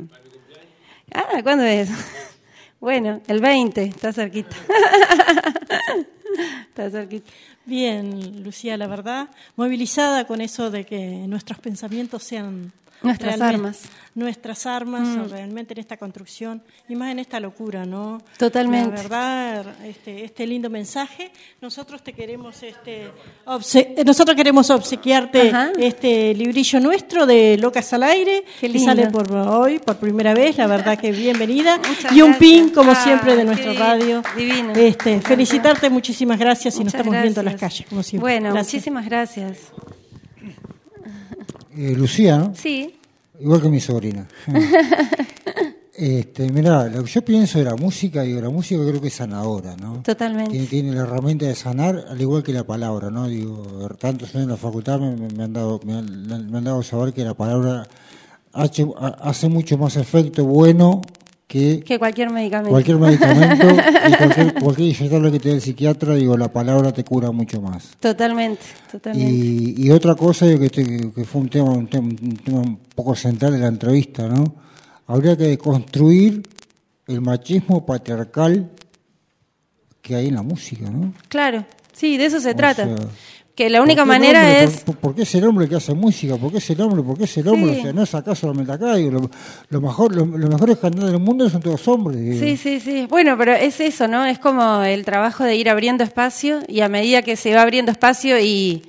Ah, 1.15 1.43
¿cuándo 1.43 1.65
es? 1.65 1.89
Bueno, 2.81 3.21
el 3.29 3.41
20, 3.41 3.81
está 3.85 4.13
cerquita. 4.13 4.57
está 6.69 6.91
cerquita. 6.91 7.31
Bien, 7.65 8.43
Lucía, 8.43 8.77
la 8.77 8.89
verdad, 8.89 9.29
movilizada 9.55 10.27
con 10.27 10.41
eso 10.41 10.69
de 10.69 10.85
que 10.85 10.99
nuestros 11.29 11.61
pensamientos 11.61 12.25
sean 12.25 12.73
Nuestras 13.03 13.41
armas. 13.41 13.81
Nuestras 14.15 14.67
armas 14.67 15.09
Mm. 15.09 15.31
realmente 15.31 15.73
en 15.73 15.81
esta 15.81 15.97
construcción 15.97 16.63
y 16.89 16.95
más 16.95 17.11
en 17.13 17.19
esta 17.19 17.41
locura, 17.41 17.87
¿no? 17.87 18.21
Totalmente. 18.39 18.91
La 18.91 19.03
verdad, 19.03 19.67
este, 19.87 20.25
este 20.25 20.47
lindo 20.47 20.69
mensaje. 20.69 21.33
Nosotros 21.63 22.03
te 22.03 22.13
queremos, 22.13 22.63
este, 22.63 23.05
eh, 23.07 24.05
nosotros 24.05 24.37
queremos 24.37 24.69
obsequiarte 24.69 25.49
Ajá. 25.49 25.73
este 25.79 26.35
librillo 26.35 26.79
nuestro 26.81 27.25
de 27.25 27.57
Locas 27.59 27.91
al 27.95 28.03
Aire 28.03 28.45
que 28.61 28.69
lindo. 28.69 28.85
sale 28.85 29.07
por 29.11 29.33
hoy 29.33 29.79
por 29.79 29.97
primera 29.97 30.35
vez. 30.35 30.59
La 30.59 30.67
verdad 30.67 30.99
que 30.99 31.11
bienvenida 31.11 31.79
Muchas 31.79 32.13
y 32.13 32.21
un 32.21 32.33
gracias. 32.33 32.39
pin 32.39 32.69
como 32.69 32.91
Ah, 32.93 32.95
siempre 32.97 33.35
de 33.35 33.45
di- 33.47 33.77
radio. 33.79 34.23
divino. 34.37 34.73
Este, 34.75 35.23
felicitarte, 35.23 35.89
muchísimas 35.89 36.39
gracias 36.39 36.75
y 36.75 36.79
nos 36.81 36.85
Muchas 36.93 37.01
estamos 37.01 37.23
viendo 37.23 37.41
en 37.41 37.45
las 37.47 37.55
gracias. 37.59 37.73
calles 37.81 37.89
como 37.89 38.03
siempre. 38.03 38.21
Bueno, 38.31 38.53
Gracias. 38.53 38.75
muchísimas 38.75 39.07
gracias. 39.07 39.59
Eh, 41.77 41.95
Lucía, 41.97 42.39
¿no? 42.39 42.55
Sí. 42.55 42.95
igual 43.41 43.61
que 43.63 43.69
mi 43.69 43.81
sobrina. 43.81 44.27
este, 45.95 46.51
mirá, 46.51 46.87
lo 46.89 47.05
que 47.05 47.11
yo 47.11 47.23
pienso 47.25 47.59
de 47.59 47.65
la 47.67 47.77
música, 47.77 48.23
digo, 48.23 48.41
la 48.41 48.51
música 48.51 48.81
creo 48.87 49.01
que 49.01 49.09
es 49.09 49.15
sanadora, 49.15 49.77
¿no? 49.77 50.03
Totalmente. 50.03 50.51
Tiene, 50.53 50.67
tiene 50.67 50.93
la 50.93 51.03
herramienta 51.03 51.47
de 51.47 51.55
sanar, 51.55 52.05
al 52.09 52.21
igual 52.21 52.43
que 52.43 52.53
la 52.53 52.65
palabra, 52.65 53.11
¿no? 53.11 53.27
Digo, 53.29 53.89
tantos 53.99 54.31
años 54.35 54.45
en 54.45 54.51
la 54.51 54.57
facultad 54.57 54.99
me, 55.01 55.17
me- 55.17 55.45
han 55.45 55.53
dado 55.53 55.81
me 55.85 55.95
han, 55.95 56.51
me 56.51 56.59
han 56.59 56.65
dado 56.65 56.81
a 56.81 56.83
saber 56.85 57.13
que 57.13 57.25
la 57.25 57.35
palabra 57.35 57.87
hace, 58.53 58.87
hace 59.21 59.49
mucho 59.49 59.77
más 59.79 59.97
efecto 59.97 60.45
bueno 60.45 61.03
que 61.53 61.81
Que 61.81 61.99
cualquier 61.99 62.31
medicamento. 62.31 62.71
cualquier 62.71 62.97
medicamento 62.97 63.67
y 64.09 64.13
cualquier, 64.17 64.55
cualquier 64.55 64.89
inyectable 64.89 65.31
que 65.33 65.39
te 65.39 65.49
dé 65.51 65.55
el 65.57 65.61
psiquiatra, 65.61 66.15
digo, 66.15 66.35
la 66.39 66.51
palabra 66.51 66.93
te 66.93 67.05
cura 67.05 67.31
mucho 67.31 67.61
más. 67.61 67.91
Totalmente, 68.01 68.63
totalmente. 68.91 69.31
Y, 69.31 69.75
y 69.77 69.91
otra 69.91 70.15
cosa 70.15 70.47
digo, 70.47 70.61
que, 70.61 70.67
este- 70.67 71.11
que 71.15 71.25
fue 71.25 71.43
un 71.43 71.49
tema, 71.51 71.71
un 71.73 71.87
tema, 71.89 72.09
un 72.09 72.37
tema 72.43 72.61
un 72.61 72.77
poco 72.95 73.15
central 73.15 73.53
de 73.53 73.59
la 73.59 73.67
entrevista, 73.69 74.27
¿no? 74.29 74.55
Habría 75.07 75.37
que 75.37 75.59
construir 75.59 76.43
el 77.07 77.21
machismo 77.21 77.85
patriarcal 77.85 78.71
que 80.01 80.15
hay 80.17 80.29
en 80.29 80.35
la 80.37 80.43
música, 80.43 80.89
¿no? 80.91 81.13
Claro, 81.29 81.67
sí, 81.93 82.17
de 82.17 82.27
eso 82.27 82.41
se 82.41 82.53
O 82.53 82.57
trata. 82.57 82.85
sea- 82.87 82.97
que 83.55 83.69
la 83.69 83.83
única 83.83 84.05
¿Por 84.05 84.11
qué 84.13 84.17
el 84.17 84.21
manera 84.23 84.41
hombre? 84.41 84.65
es... 84.65 84.81
¿Por, 84.81 84.97
por 84.97 85.15
qué 85.15 85.23
es 85.23 85.35
el 85.35 85.45
hombre 85.45 85.69
que 85.69 85.75
hace 85.77 85.93
música? 85.95 86.37
¿Por 86.37 86.51
qué 86.53 86.59
es 86.59 86.71
el 86.71 86.81
hombre? 86.81 87.03
¿Por 87.03 87.19
qué 87.19 87.25
es 87.25 87.37
el 87.37 87.49
hombre? 87.49 87.75
Sí. 87.75 87.81
O 87.81 87.83
sea, 87.83 87.93
no 87.93 88.03
es 88.03 88.15
acá 88.15 88.35
solamente 88.35 88.73
acá. 88.73 88.95
digo, 88.97 89.11
lo, 89.11 89.31
lo 89.69 89.81
mejor, 89.81 90.15
lo- 90.17 90.25
los 90.25 90.49
mejores 90.51 90.79
cantantes 90.79 91.11
del 91.13 91.21
mundo 91.21 91.49
son 91.51 91.61
todos 91.61 91.87
hombres. 91.89 92.19
digo. 92.21 92.39
Sí, 92.41 92.57
sí, 92.57 92.81
sí. 92.81 93.07
Bueno, 93.11 93.37
pero 93.37 93.53
es 93.53 93.79
eso, 93.81 94.09
¿no? 94.09 94.25
Es 94.25 94.39
como 94.39 94.83
el 94.83 95.05
trabajo 95.05 95.45
de 95.45 95.57
ir 95.57 95.69
abriendo 95.69 96.03
espacio 96.03 96.61
y 96.67 96.81
a 96.81 96.89
medida 96.89 97.23
que 97.23 97.37
se 97.37 97.55
va 97.55 97.63
abriendo 97.63 97.93
espacio 97.93 98.39
y, 98.41 98.83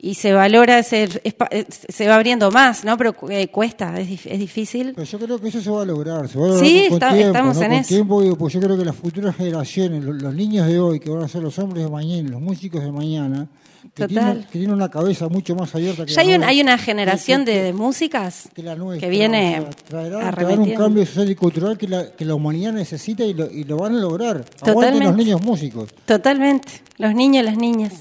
y 0.00 0.14
se 0.14 0.32
valora 0.32 0.78
ese 0.78 1.04
espa- 1.24 1.48
eh, 1.50 1.66
se 1.68 2.06
va 2.06 2.14
abriendo 2.14 2.50
más, 2.52 2.84
¿no? 2.84 2.96
Pero 2.96 3.14
eh, 3.30 3.48
cuesta, 3.48 3.98
es, 3.98 4.26
es 4.26 4.38
difícil. 4.38 4.92
Pero 4.94 5.04
yo 5.06 5.18
creo 5.18 5.40
que 5.40 5.48
eso 5.48 5.60
se 5.60 5.70
va 5.70 5.82
a 5.82 5.84
lograr. 5.84 6.28
Se 6.28 6.38
va 6.38 6.44
a 6.46 6.48
lograr 6.50 6.64
Sí, 6.66 6.86
con, 6.88 6.88
con 6.88 6.94
está- 7.08 7.08
tiempo, 7.14 7.26
estamos 7.28 7.56
¿no? 7.56 7.62
en 7.62 7.68
Con 7.70 7.78
eso. 7.80 7.88
tiempo, 7.88 8.22
digo, 8.22 8.36
pues 8.38 8.54
yo 8.54 8.60
creo 8.60 8.78
que 8.78 8.84
las 8.84 8.94
futuras 8.96 9.34
generaciones, 9.36 10.04
los, 10.04 10.22
los 10.22 10.34
niños 10.34 10.66
de 10.68 10.78
hoy, 10.78 11.00
que 11.00 11.10
van 11.10 11.24
a 11.24 11.28
ser 11.28 11.42
los 11.42 11.58
hombres 11.58 11.82
de 11.84 11.90
mañana, 11.90 12.28
los 12.30 12.40
músicos 12.40 12.82
de 12.84 12.92
mañana, 12.92 13.48
que, 13.94 14.06
tienen, 14.06 14.42
que 14.44 14.58
tienen 14.58 14.72
una 14.72 14.88
cabeza 14.88 15.28
mucho 15.28 15.56
más 15.56 15.74
abierta 15.74 16.04
que 16.06 16.12
Ya 16.12 16.22
la 16.22 16.28
hay, 16.30 16.34
un- 16.36 16.44
hay 16.44 16.60
una 16.60 16.78
generación 16.78 17.44
que- 17.44 17.52
de, 17.54 17.62
de 17.64 17.72
músicas 17.72 18.48
que 18.54 18.62
la 18.62 18.76
nuestra, 18.76 19.04
que 19.04 19.10
viene 19.10 19.60
o 19.60 19.62
sea, 19.90 20.30
traerán 20.32 20.60
un 20.60 20.74
cambio 20.74 21.04
social 21.06 21.28
y 21.30 21.34
cultural 21.34 21.76
que 21.76 21.88
la, 21.88 22.12
que 22.12 22.24
la 22.24 22.34
humanidad 22.36 22.72
necesita 22.72 23.24
y 23.24 23.34
lo, 23.34 23.50
y 23.50 23.64
lo 23.64 23.76
van 23.76 23.96
a 23.96 23.98
lograr. 23.98 24.36
Aguanten 24.36 24.74
Totalmente. 24.74 25.04
los 25.06 25.16
niños 25.16 25.42
músicos. 25.42 25.90
Totalmente. 26.04 26.68
Los 26.98 27.14
niños, 27.16 27.44
las 27.44 27.56
niñas. 27.56 27.94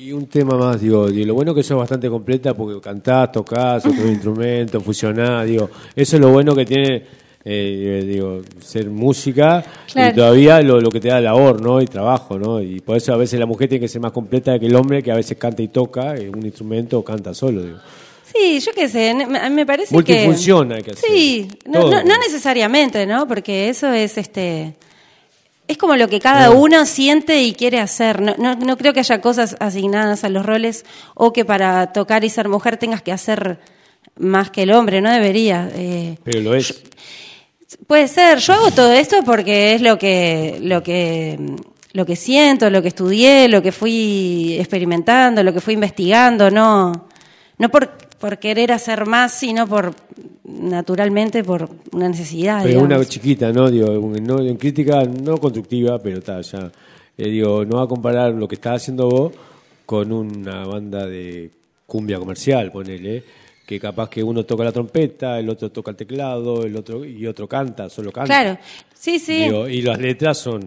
Y 0.00 0.12
un 0.12 0.26
tema 0.26 0.56
más, 0.56 0.80
digo, 0.80 1.08
digo, 1.08 1.26
lo 1.26 1.34
bueno 1.34 1.54
que 1.54 1.62
sos 1.62 1.76
bastante 1.78 2.08
completa 2.08 2.54
porque 2.54 2.80
cantás, 2.80 3.32
tocás, 3.32 3.84
otros 3.84 4.06
instrumentos, 4.08 4.82
fusionás, 4.82 5.46
digo, 5.46 5.68
eso 5.96 6.16
es 6.16 6.20
lo 6.22 6.30
bueno 6.30 6.54
que 6.54 6.64
tiene, 6.64 7.02
eh, 7.44 8.04
digo, 8.06 8.42
ser 8.60 8.88
música 8.90 9.64
Claro. 9.92 10.12
y 10.12 10.14
todavía 10.14 10.60
lo, 10.62 10.80
lo 10.80 10.90
que 10.90 11.00
te 11.00 11.08
da 11.08 11.20
labor, 11.20 11.60
¿no? 11.60 11.80
Y 11.82 11.86
trabajo, 11.86 12.38
¿no? 12.38 12.60
Y 12.62 12.80
por 12.80 12.96
eso 12.96 13.12
a 13.12 13.16
veces 13.16 13.40
la 13.40 13.46
mujer 13.46 13.68
tiene 13.68 13.80
que 13.80 13.88
ser 13.88 14.00
más 14.00 14.12
completa 14.12 14.58
que 14.58 14.66
el 14.66 14.76
hombre 14.76 15.02
que 15.02 15.10
a 15.10 15.16
veces 15.16 15.36
canta 15.36 15.62
y 15.62 15.68
toca 15.68 16.14
eh, 16.14 16.28
un 16.28 16.44
instrumento 16.44 16.98
o 16.98 17.04
canta 17.04 17.34
solo, 17.34 17.62
digo. 17.62 17.78
Sí, 18.32 18.60
yo 18.60 18.72
qué 18.74 18.86
sé, 18.88 19.14
me 19.50 19.64
parece 19.66 19.88
que... 19.88 19.94
Multifunción 19.94 20.70
hay 20.72 20.82
que 20.82 20.90
hacer. 20.92 21.10
Sí, 21.10 21.48
no, 21.66 21.80
no- 21.90 22.04
no 22.04 22.14
necesariamente, 22.18 23.06
¿no? 23.06 23.26
Porque 23.26 23.70
eso 23.70 23.90
es 23.90 24.18
este... 24.18 24.74
Es 25.68 25.76
como 25.76 25.96
lo 25.96 26.08
que 26.08 26.18
cada 26.18 26.50
uno 26.50 26.86
siente 26.86 27.42
y 27.42 27.52
quiere 27.52 27.78
hacer. 27.78 28.22
No, 28.22 28.34
no, 28.38 28.54
no 28.56 28.78
creo 28.78 28.94
que 28.94 29.00
haya 29.00 29.20
cosas 29.20 29.54
asignadas 29.60 30.24
a 30.24 30.30
los 30.30 30.44
roles 30.44 30.86
o 31.14 31.32
que 31.32 31.44
para 31.44 31.92
tocar 31.92 32.24
y 32.24 32.30
ser 32.30 32.48
mujer 32.48 32.78
tengas 32.78 33.02
que 33.02 33.12
hacer 33.12 33.60
más 34.18 34.50
que 34.50 34.62
el 34.62 34.72
hombre, 34.72 35.00
no 35.00 35.10
debería. 35.10 35.70
Eh, 35.74 36.16
Pero 36.24 36.40
lo 36.40 36.54
es. 36.54 36.74
Puede 37.86 38.08
ser, 38.08 38.38
yo 38.38 38.54
hago 38.54 38.70
todo 38.70 38.92
esto 38.92 39.18
porque 39.24 39.74
es 39.74 39.82
lo 39.82 39.98
que, 39.98 40.58
lo 40.62 40.82
que, 40.82 41.38
lo 41.92 42.06
que 42.06 42.16
siento, 42.16 42.70
lo 42.70 42.80
que 42.80 42.88
estudié, 42.88 43.48
lo 43.48 43.62
que 43.62 43.72
fui 43.72 44.56
experimentando, 44.58 45.42
lo 45.42 45.52
que 45.52 45.60
fui 45.60 45.74
investigando, 45.74 46.50
no, 46.50 47.08
no 47.58 47.68
por, 47.68 47.90
por 48.18 48.38
querer 48.38 48.72
hacer 48.72 49.04
más, 49.04 49.32
sino 49.32 49.66
por 49.66 49.94
naturalmente 50.58 51.44
por 51.44 51.68
una 51.92 52.08
necesidad. 52.08 52.62
Pero 52.62 52.80
una 52.80 53.04
chiquita, 53.04 53.52
¿no? 53.52 53.70
Digo, 53.70 53.88
no, 54.20 54.40
en 54.40 54.56
crítica 54.56 55.04
no 55.04 55.38
constructiva, 55.38 55.98
pero 55.98 56.18
está 56.18 56.40
ya. 56.40 56.70
Eh, 57.16 57.28
digo, 57.30 57.64
no 57.64 57.78
va 57.78 57.84
a 57.84 57.88
comparar 57.88 58.32
lo 58.32 58.46
que 58.46 58.54
estás 58.54 58.82
haciendo 58.82 59.08
vos 59.08 59.32
con 59.84 60.12
una 60.12 60.64
banda 60.64 61.06
de 61.06 61.50
cumbia 61.86 62.18
comercial, 62.18 62.70
ponele, 62.70 63.24
que 63.66 63.80
capaz 63.80 64.10
que 64.10 64.22
uno 64.22 64.44
toca 64.44 64.64
la 64.64 64.72
trompeta, 64.72 65.38
el 65.38 65.48
otro 65.48 65.70
toca 65.70 65.90
el 65.90 65.96
teclado, 65.96 66.64
el 66.64 66.76
otro 66.76 67.04
y 67.04 67.26
otro 67.26 67.48
canta, 67.48 67.88
solo 67.88 68.12
canta. 68.12 68.26
Claro, 68.26 68.58
sí, 68.94 69.18
sí. 69.18 69.44
Digo, 69.44 69.68
y 69.68 69.82
las 69.82 69.98
letras 69.98 70.38
son 70.38 70.62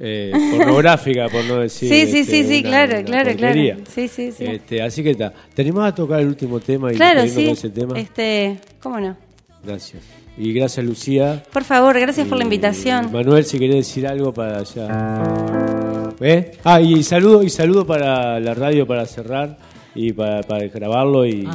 eh, 0.00 0.32
pornográficas, 0.56 1.30
por 1.30 1.44
no 1.44 1.58
decir. 1.60 1.88
Sí, 1.88 2.06
sí, 2.10 2.18
este, 2.20 2.24
sí, 2.42 2.44
sí, 2.48 2.60
una- 2.60 2.68
claro, 2.70 2.92
una 2.94 3.04
claro, 3.04 3.30
porquería. 3.30 3.74
claro. 3.74 3.90
Sí, 3.94 4.08
sí, 4.08 4.32
sí. 4.32 4.44
Este, 4.46 4.82
así 4.82 5.02
que 5.02 5.10
está. 5.10 5.32
¿Te 5.54 5.62
animás 5.62 5.92
a 5.92 5.94
tocar 5.94 6.20
el 6.20 6.26
último 6.28 6.58
tema 6.58 6.90
y 6.92 6.96
claro, 6.96 7.22
sí. 7.28 7.44
con 7.44 7.52
ese 7.52 7.68
tema? 7.70 7.98
Este, 7.98 8.58
¿cómo 8.82 8.98
no? 8.98 9.16
Gracias. 9.62 10.02
Y 10.38 10.54
gracias, 10.54 10.86
Lucía. 10.86 11.42
Por 11.52 11.64
favor, 11.64 12.00
gracias 12.00 12.26
por 12.26 12.38
la 12.38 12.44
Y, 12.44 12.46
invitación. 12.46 13.12
Manuel, 13.12 13.44
si 13.44 13.58
querés 13.58 13.76
decir 13.76 14.06
algo 14.06 14.32
para 14.32 14.58
allá. 14.60 16.14
¿Eh? 16.20 16.52
Ah, 16.64 16.80
y 16.80 17.02
saludo, 17.02 17.42
y 17.42 17.50
saludo 17.50 17.86
para 17.86 18.40
la 18.40 18.54
radio 18.54 18.86
para 18.86 19.04
cerrar 19.06 19.58
y 19.94 20.12
para, 20.12 20.42
para 20.42 20.66
grabarlo 20.68 21.26
y 21.26 21.46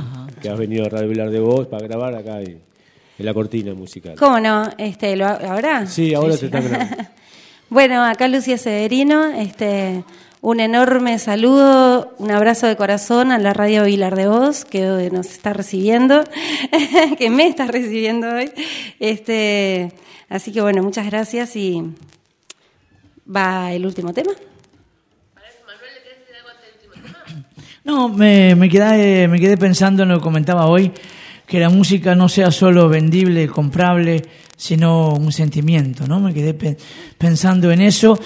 que 0.41 0.49
has 0.49 0.58
venido 0.60 0.86
a 0.86 0.89
Radio 0.89 1.10
Vilar 1.10 1.29
de 1.31 1.39
Voz 1.39 1.67
para 1.67 1.88
grabar 1.88 2.13
acá 2.15 2.41
en, 2.41 2.60
en 3.17 3.25
la 3.25 3.34
cortina 3.34 3.73
musical. 3.73 4.15
¿Cómo 4.17 4.39
no? 4.39 4.69
Este, 4.77 5.15
¿lo, 5.15 5.25
¿Ahora? 5.25 5.88
Sí, 5.88 6.13
ahora 6.13 6.38
te 6.38 6.45
están 6.45 6.63
grabando. 6.69 6.95
Bueno, 7.69 8.06
acá 8.06 8.28
Lucía 8.28 8.60
Severino, 8.60 9.25
este, 9.25 10.04
un 10.41 10.60
enorme 10.60 11.17
saludo, 11.17 12.13
un 12.19 12.30
abrazo 12.30 12.67
de 12.67 12.75
corazón 12.75 13.32
a 13.32 13.39
la 13.39 13.54
radio 13.54 13.86
Vilar 13.86 14.15
de 14.15 14.28
Voz 14.28 14.65
que 14.65 15.10
nos 15.12 15.32
está 15.32 15.51
recibiendo, 15.51 16.23
que 17.17 17.32
me 17.32 17.47
está 17.47 17.65
recibiendo 17.65 18.30
hoy. 18.30 18.51
Este, 18.99 19.91
así 20.30 20.51
que 20.51 20.62
bueno, 20.62 20.84
muchas 20.84 21.08
gracias 21.08 21.56
y 21.56 21.82
va 23.36 23.73
el 23.73 23.88
último 23.88 24.13
tema. 24.13 24.32
No, 27.84 28.10
me, 28.10 28.54
me, 28.54 28.69
quedé, 28.69 29.28
me 29.28 29.39
quedé 29.39 29.58
pensando 29.58 30.04
en 30.04 30.10
lo 30.10 30.19
que 30.19 30.23
comentaba 30.23 30.67
hoy, 30.67 30.91
que 31.47 31.60
la 31.60 31.69
música 31.69 32.13
no 32.13 32.30
sea 32.30 32.51
solo 32.51 32.89
vendible, 32.89 33.47
comprable, 33.47 34.21
sino 34.58 35.13
un 35.13 35.32
sentimiento, 35.32 36.08
¿no? 36.08 36.20
Me 36.20 36.34
quedé 36.34 36.54
pe- 36.54 36.78
pensando 37.18 37.72
en 37.72 37.82
eso 37.82 38.18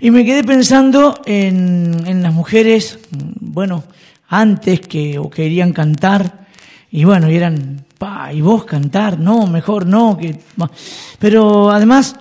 y 0.00 0.10
me 0.10 0.24
quedé 0.24 0.42
pensando 0.44 1.20
en, 1.26 2.02
en 2.06 2.22
las 2.22 2.32
mujeres, 2.34 2.98
bueno, 3.40 3.84
antes 4.28 4.80
que 4.80 5.18
o 5.18 5.30
querían 5.30 5.72
cantar 5.72 6.46
y 6.90 7.04
bueno, 7.04 7.30
y 7.30 7.36
eran, 7.36 7.84
pa, 7.98 8.32
y 8.32 8.40
vos 8.40 8.64
cantar, 8.64 9.18
no, 9.18 9.46
mejor 9.46 9.86
no, 9.86 10.16
que... 10.16 10.38
ma-". 10.56 10.70
Pero 11.18 11.70
además, 11.70 12.16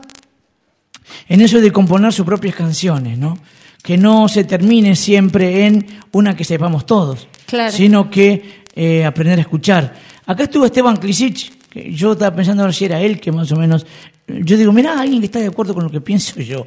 en 1.28 1.42
eso 1.42 1.60
de 1.62 1.72
componer 1.72 2.12
sus 2.14 2.26
propias 2.26 2.56
canciones, 2.56 3.18
¿no? 3.18 3.38
Que 3.82 3.98
no 3.98 4.28
se 4.28 4.44
termine 4.44 4.96
siempre 4.96 5.66
en 5.66 5.86
una 6.12 6.36
que 6.36 6.44
sepamos 6.44 6.86
todos, 6.86 7.28
Claro. 7.46 7.72
sino 7.72 8.10
que 8.10 8.64
eh, 8.76 9.06
aprender 9.06 9.38
a 9.38 9.42
escuchar. 9.42 9.94
Acá 10.26 10.44
estuvo 10.44 10.66
Esteban 10.66 10.98
Klisic, 10.98 11.36
que 11.36 11.55
yo 11.94 12.14
estaba 12.14 12.36
pensando 12.36 12.64
a 12.64 12.68
ver 12.68 12.76
si 12.76 12.86
era 12.86 13.02
él 13.02 13.20
que 13.20 13.32
más 13.32 13.52
o 13.52 13.56
menos... 13.56 13.86
Yo 14.28 14.58
digo, 14.58 14.72
mira, 14.72 15.00
alguien 15.00 15.20
que 15.20 15.26
está 15.28 15.40
de 15.40 15.48
acuerdo 15.48 15.74
con 15.74 15.84
lo 15.84 15.90
que 15.92 16.02
pienso 16.02 16.40
yo. 16.42 16.66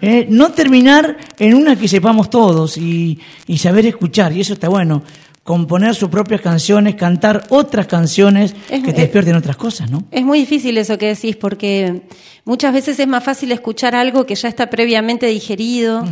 Eh, 0.00 0.26
no 0.28 0.52
terminar 0.52 1.16
en 1.38 1.54
una 1.54 1.76
que 1.76 1.88
sepamos 1.88 2.30
todos 2.30 2.76
y, 2.76 3.18
y 3.46 3.58
saber 3.58 3.86
escuchar, 3.86 4.32
y 4.32 4.40
eso 4.40 4.52
está 4.54 4.68
bueno. 4.68 5.02
Componer 5.42 5.94
sus 5.94 6.08
propias 6.08 6.40
canciones, 6.40 6.94
cantar 6.94 7.44
otras 7.50 7.86
canciones 7.86 8.54
Es- 8.70 8.82
que 8.82 8.92
te 8.92 8.96
es- 8.96 8.96
despierten 8.96 9.34
otras 9.36 9.56
cosas, 9.56 9.90
¿no? 9.90 10.04
Es 10.10 10.24
muy 10.24 10.38
difícil 10.38 10.78
eso 10.78 10.96
que 10.96 11.08
decís 11.08 11.36
porque 11.36 12.02
muchas 12.46 12.72
veces 12.72 12.98
es 12.98 13.06
más 13.06 13.22
fácil 13.24 13.52
escuchar 13.52 13.94
algo 13.94 14.24
que 14.24 14.34
ya 14.36 14.48
está 14.48 14.70
previamente 14.70 15.26
digerido, 15.26 16.02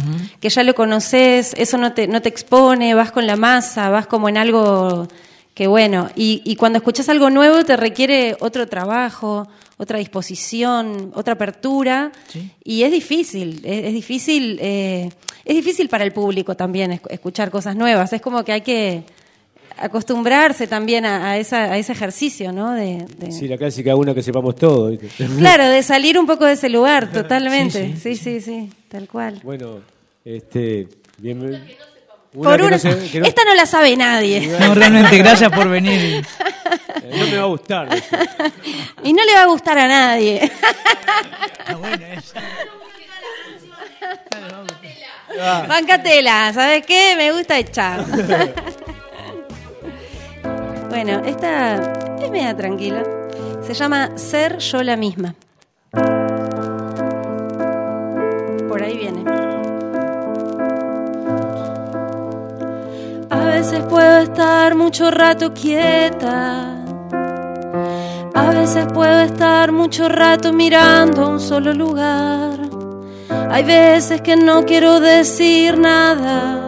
que 0.41 0.51
ya 0.51 0.63
lo 0.65 0.75
conoces, 0.75 1.55
eso 1.57 1.79
no 1.79 1.93
te, 1.93 2.09
no 2.09 2.21
te 2.21 2.29
expone, 2.29 2.93
vas 2.95 3.11
con 3.13 3.27
la 3.27 3.37
masa, 3.37 3.89
vas 3.89 4.07
como 4.07 4.29
en 4.29 4.37
algo 4.37 5.09
que 5.55 5.67
bueno, 5.67 6.09
y, 6.17 6.41
y 6.45 6.57
cuando 6.57 6.79
escuchas 6.79 7.09
algo 7.09 7.29
nuevo 7.31 7.65
te 7.65 7.77
requiere 7.77 8.37
otro 8.41 8.67
trabajo, 8.69 9.47
otra 9.77 9.99
disposición, 9.99 11.13
otra 11.15 11.35
apertura, 11.35 12.13
y 12.65 12.83
es 12.85 12.93
difícil, 12.93 13.61
es, 13.65 13.87
es 13.87 13.93
difícil, 13.93 14.59
eh, 14.63 15.11
es 15.45 15.55
difícil 15.57 15.89
para 15.89 16.05
el 16.05 16.13
público 16.13 16.55
también 16.57 16.93
esc- 16.93 17.07
escuchar 17.11 17.51
cosas 17.51 17.75
nuevas, 17.77 18.13
es 18.13 18.21
como 18.23 18.45
que 18.45 18.53
hay 18.53 18.61
que 18.63 19.03
acostumbrarse 19.79 20.67
también 20.67 21.05
a, 21.05 21.31
a 21.31 21.39
esa, 21.39 21.65
a 21.65 21.79
ese 21.79 21.93
ejercicio, 21.93 22.53
¿no? 22.53 22.73
De, 22.73 23.07
de- 23.19 23.33
Sí, 23.33 23.49
la 23.49 23.57
clásica 23.59 23.97
una 23.97 24.15
que 24.15 24.23
sepamos 24.23 24.55
todo. 24.57 24.91
Claro, 25.39 25.69
de 25.69 25.83
salir 25.83 26.19
un 26.19 26.27
poco 26.27 26.45
de 26.47 26.53
ese 26.53 26.69
lugar, 26.69 27.11
totalmente. 27.13 27.97
Sí, 27.97 28.17
sí, 28.17 28.41
sí, 28.41 28.71
tal 28.89 29.09
cual. 29.09 29.41
Bueno, 29.43 29.81
este. 30.25 30.89
Bien, 31.19 31.39
una 32.35 32.51
Por 32.51 32.61
una, 32.63 32.71
no 32.71 32.79
sé- 32.79 33.11
que 33.11 33.21
no- 33.21 33.27
esta 33.27 33.45
no 33.45 33.55
la 33.55 33.67
sabe 33.67 33.95
nadie. 33.97 34.47
No, 34.59 34.75
realmente, 34.75 35.19
gracias 35.19 35.51
por 35.53 35.69
venir. 35.69 36.27
eh, 37.03 37.11
no 37.19 37.27
me 37.27 37.37
va 37.37 37.43
a 37.43 37.47
gustar. 37.47 37.95
eso. 37.95 38.07
Y 39.03 39.13
no 39.13 39.23
le 39.25 39.35
va 39.35 39.43
a 39.43 39.47
gustar 39.47 39.79
a 39.79 39.87
nadie. 39.87 40.51
Bancatela, 45.69 46.53
¿sabes 46.53 46.85
qué? 46.87 47.15
Me 47.17 47.33
gusta 47.33 47.59
echar. 47.59 48.05
bueno, 50.91 51.23
esta 51.25 51.77
es 52.23 52.31
media 52.31 52.57
tranquila. 52.57 53.03
Se 53.67 53.75
llama 53.75 54.11
Ser 54.17 54.59
yo 54.59 54.83
la 54.83 54.97
misma. 54.97 55.35
Por 58.69 58.83
ahí 58.83 58.97
viene. 58.97 59.25
Veces 63.73 63.89
puedo 63.89 64.19
estar 64.19 64.75
mucho 64.75 65.11
rato 65.11 65.55
quieta. 65.55 66.85
A 68.35 68.51
veces 68.51 68.87
puedo 68.93 69.21
estar 69.23 69.73
mucho 69.73 70.11
rato 70.11 70.53
mirando 70.53 71.23
a 71.23 71.29
un 71.29 71.41
solo 71.41 71.73
lugar. 71.73 72.59
Hay 73.51 73.63
veces 73.65 74.21
que 74.21 74.37
no 74.37 74.67
quiero 74.67 75.01
decir 75.01 75.79
nada. 75.79 76.67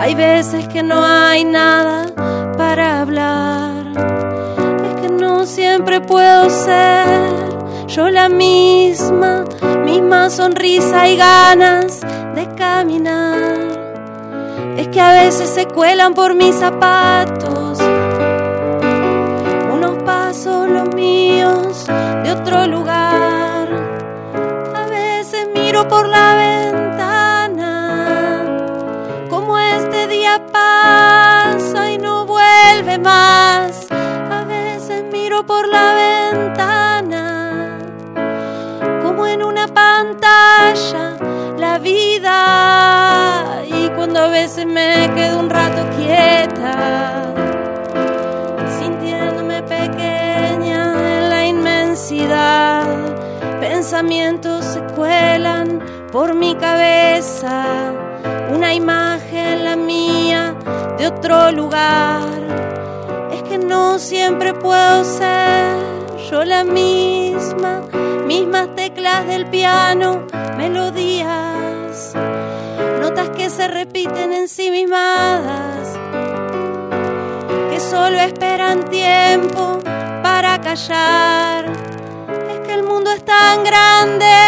Hay 0.00 0.16
veces 0.16 0.66
que 0.66 0.82
no 0.82 1.04
hay 1.04 1.44
nada 1.44 2.06
para 2.58 3.00
hablar. 3.00 3.92
Es 4.84 5.00
que 5.00 5.08
no 5.10 5.46
siempre 5.46 6.00
puedo 6.00 6.50
ser 6.50 7.06
yo 7.86 8.10
la 8.10 8.28
misma, 8.28 9.44
misma 9.84 10.28
sonrisa 10.28 11.08
y 11.08 11.16
ganas 11.16 12.00
de 12.34 12.48
caminar. 12.56 13.49
Que 14.92 15.00
a 15.00 15.12
veces 15.12 15.48
se 15.48 15.66
cuelan 15.66 16.14
por 16.14 16.34
mis 16.34 16.56
zapatos 16.56 17.78
unos 19.72 20.02
pasos 20.02 20.68
los 20.68 20.92
míos 20.96 21.86
de 22.24 22.32
otro 22.32 22.66
lugar. 22.66 23.68
A 24.74 24.86
veces 24.86 25.46
miro 25.54 25.86
por 25.86 26.08
la 26.08 26.34
ventana 26.34 27.76
como 29.28 29.56
este 29.58 30.08
día 30.08 30.42
pasa 30.50 31.88
y 31.92 31.96
no 31.98 32.26
vuelve 32.26 32.98
más. 32.98 33.86
A 33.92 34.44
veces 34.44 35.04
miro 35.12 35.46
por 35.46 35.68
la 35.68 35.94
ventana 35.94 37.78
como 39.04 39.24
en 39.24 39.44
una 39.44 39.68
pantalla 39.68 41.19
veces 44.30 44.66
me 44.66 45.10
quedo 45.14 45.40
un 45.40 45.50
rato 45.50 45.82
quieta 45.96 47.34
sintiéndome 48.78 49.62
pequeña 49.62 51.18
en 51.18 51.30
la 51.30 51.46
inmensidad. 51.46 52.84
Pensamientos 53.60 54.64
se 54.64 54.80
cuelan 54.94 55.80
por 56.12 56.34
mi 56.34 56.54
cabeza, 56.54 57.92
una 58.54 58.74
imagen 58.74 59.64
la 59.64 59.76
mía 59.76 60.54
de 60.98 61.08
otro 61.08 61.50
lugar. 61.52 62.28
Es 63.32 63.42
que 63.42 63.58
no 63.58 63.98
siempre 63.98 64.54
puedo 64.54 65.04
ser 65.04 65.76
yo 66.30 66.44
la 66.44 66.62
misma, 66.64 67.82
mismas 68.26 68.74
teclas 68.76 69.26
del 69.26 69.46
piano, 69.46 70.26
melodías, 70.56 72.12
que 73.28 73.50
se 73.50 73.68
repiten 73.68 74.32
ensimismadas 74.32 75.98
que 77.70 77.78
solo 77.78 78.18
esperan 78.18 78.88
tiempo 78.88 79.78
para 80.22 80.60
callar. 80.60 81.66
Es 82.50 82.58
que 82.66 82.72
el 82.72 82.82
mundo 82.82 83.12
es 83.12 83.24
tan 83.24 83.62
grande 83.62 84.39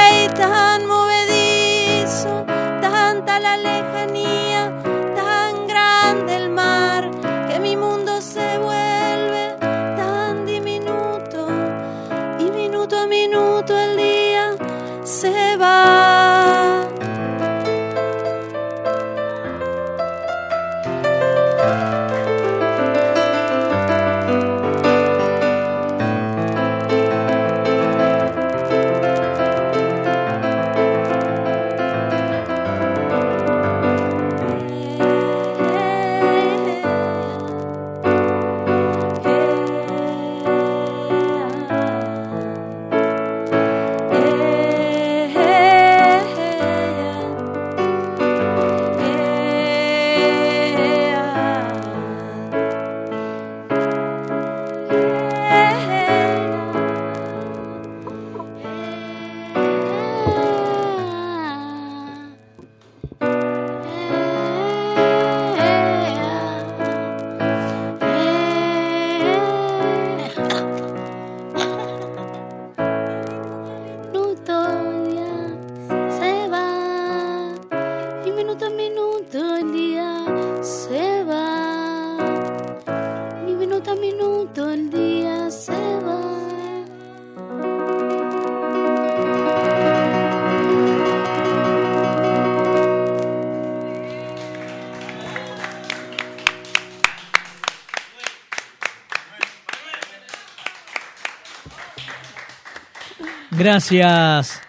Gracias, 103.63 104.61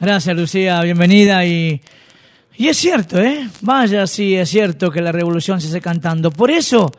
gracias 0.00 0.36
Lucía, 0.36 0.80
bienvenida 0.80 1.46
y, 1.46 1.80
y 2.56 2.66
es 2.66 2.76
cierto, 2.76 3.20
¿eh? 3.20 3.48
Vaya, 3.60 4.04
sí, 4.08 4.34
es 4.34 4.50
cierto 4.50 4.90
que 4.90 5.00
la 5.00 5.12
revolución 5.12 5.60
se 5.60 5.68
hace 5.68 5.80
cantando. 5.80 6.32
Por 6.32 6.50
eso, 6.50 6.90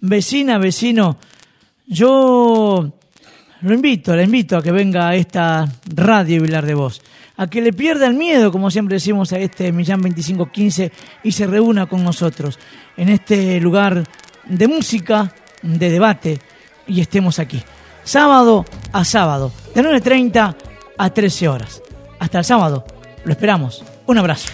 vecina, 0.00 0.58
vecino, 0.58 1.16
yo 1.86 2.92
lo 3.60 3.72
invito, 3.72 4.16
le 4.16 4.24
invito 4.24 4.56
a 4.56 4.62
que 4.62 4.72
venga 4.72 5.10
a 5.10 5.14
esta 5.14 5.72
radio 5.86 6.42
Vilar 6.42 6.66
de 6.66 6.74
Voz, 6.74 7.00
a 7.36 7.46
que 7.46 7.60
le 7.60 7.72
pierda 7.72 8.08
el 8.08 8.14
miedo, 8.14 8.50
como 8.50 8.68
siempre 8.68 8.96
decimos, 8.96 9.32
a 9.32 9.38
este 9.38 9.70
Millán 9.70 10.00
2515 10.00 10.90
y 11.22 11.30
se 11.30 11.46
reúna 11.46 11.86
con 11.86 12.02
nosotros 12.02 12.58
en 12.96 13.10
este 13.10 13.60
lugar 13.60 14.02
de 14.46 14.66
música, 14.66 15.32
de 15.62 15.90
debate 15.90 16.40
y 16.88 17.00
estemos 17.00 17.38
aquí. 17.38 17.62
Sábado 18.02 18.64
a 18.90 19.04
sábado, 19.04 19.52
de 19.76 19.82
9.30 19.84 20.67
a 20.98 21.10
13 21.10 21.48
horas. 21.48 21.82
Hasta 22.18 22.38
el 22.38 22.44
sábado, 22.44 22.84
lo 23.24 23.32
esperamos. 23.32 23.84
Un 24.06 24.18
abrazo. 24.18 24.48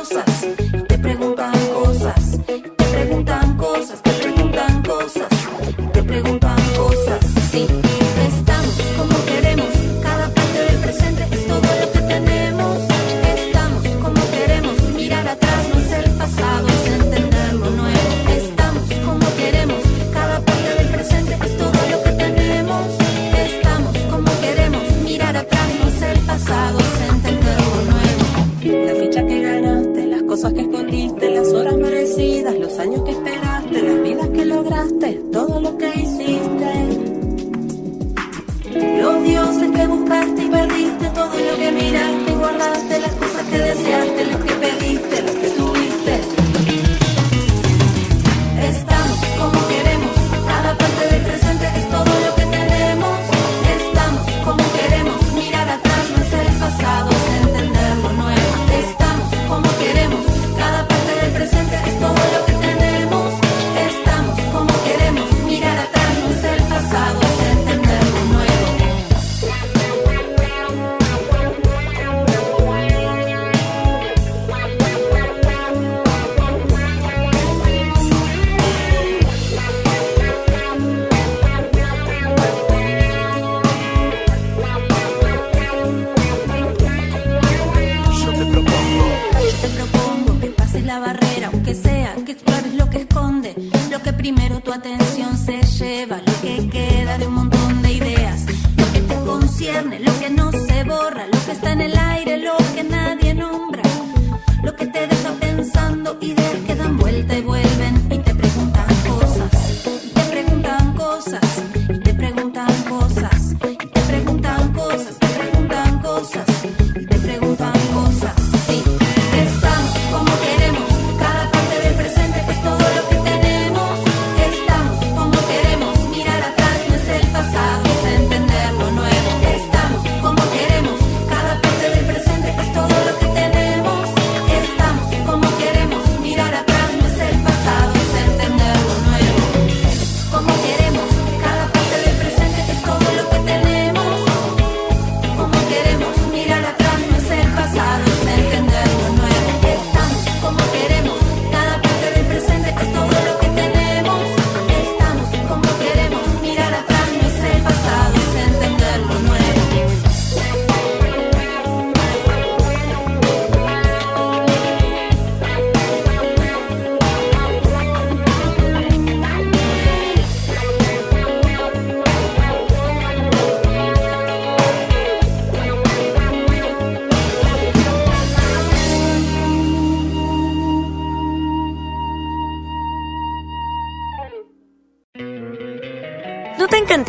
cosas. 0.00 0.69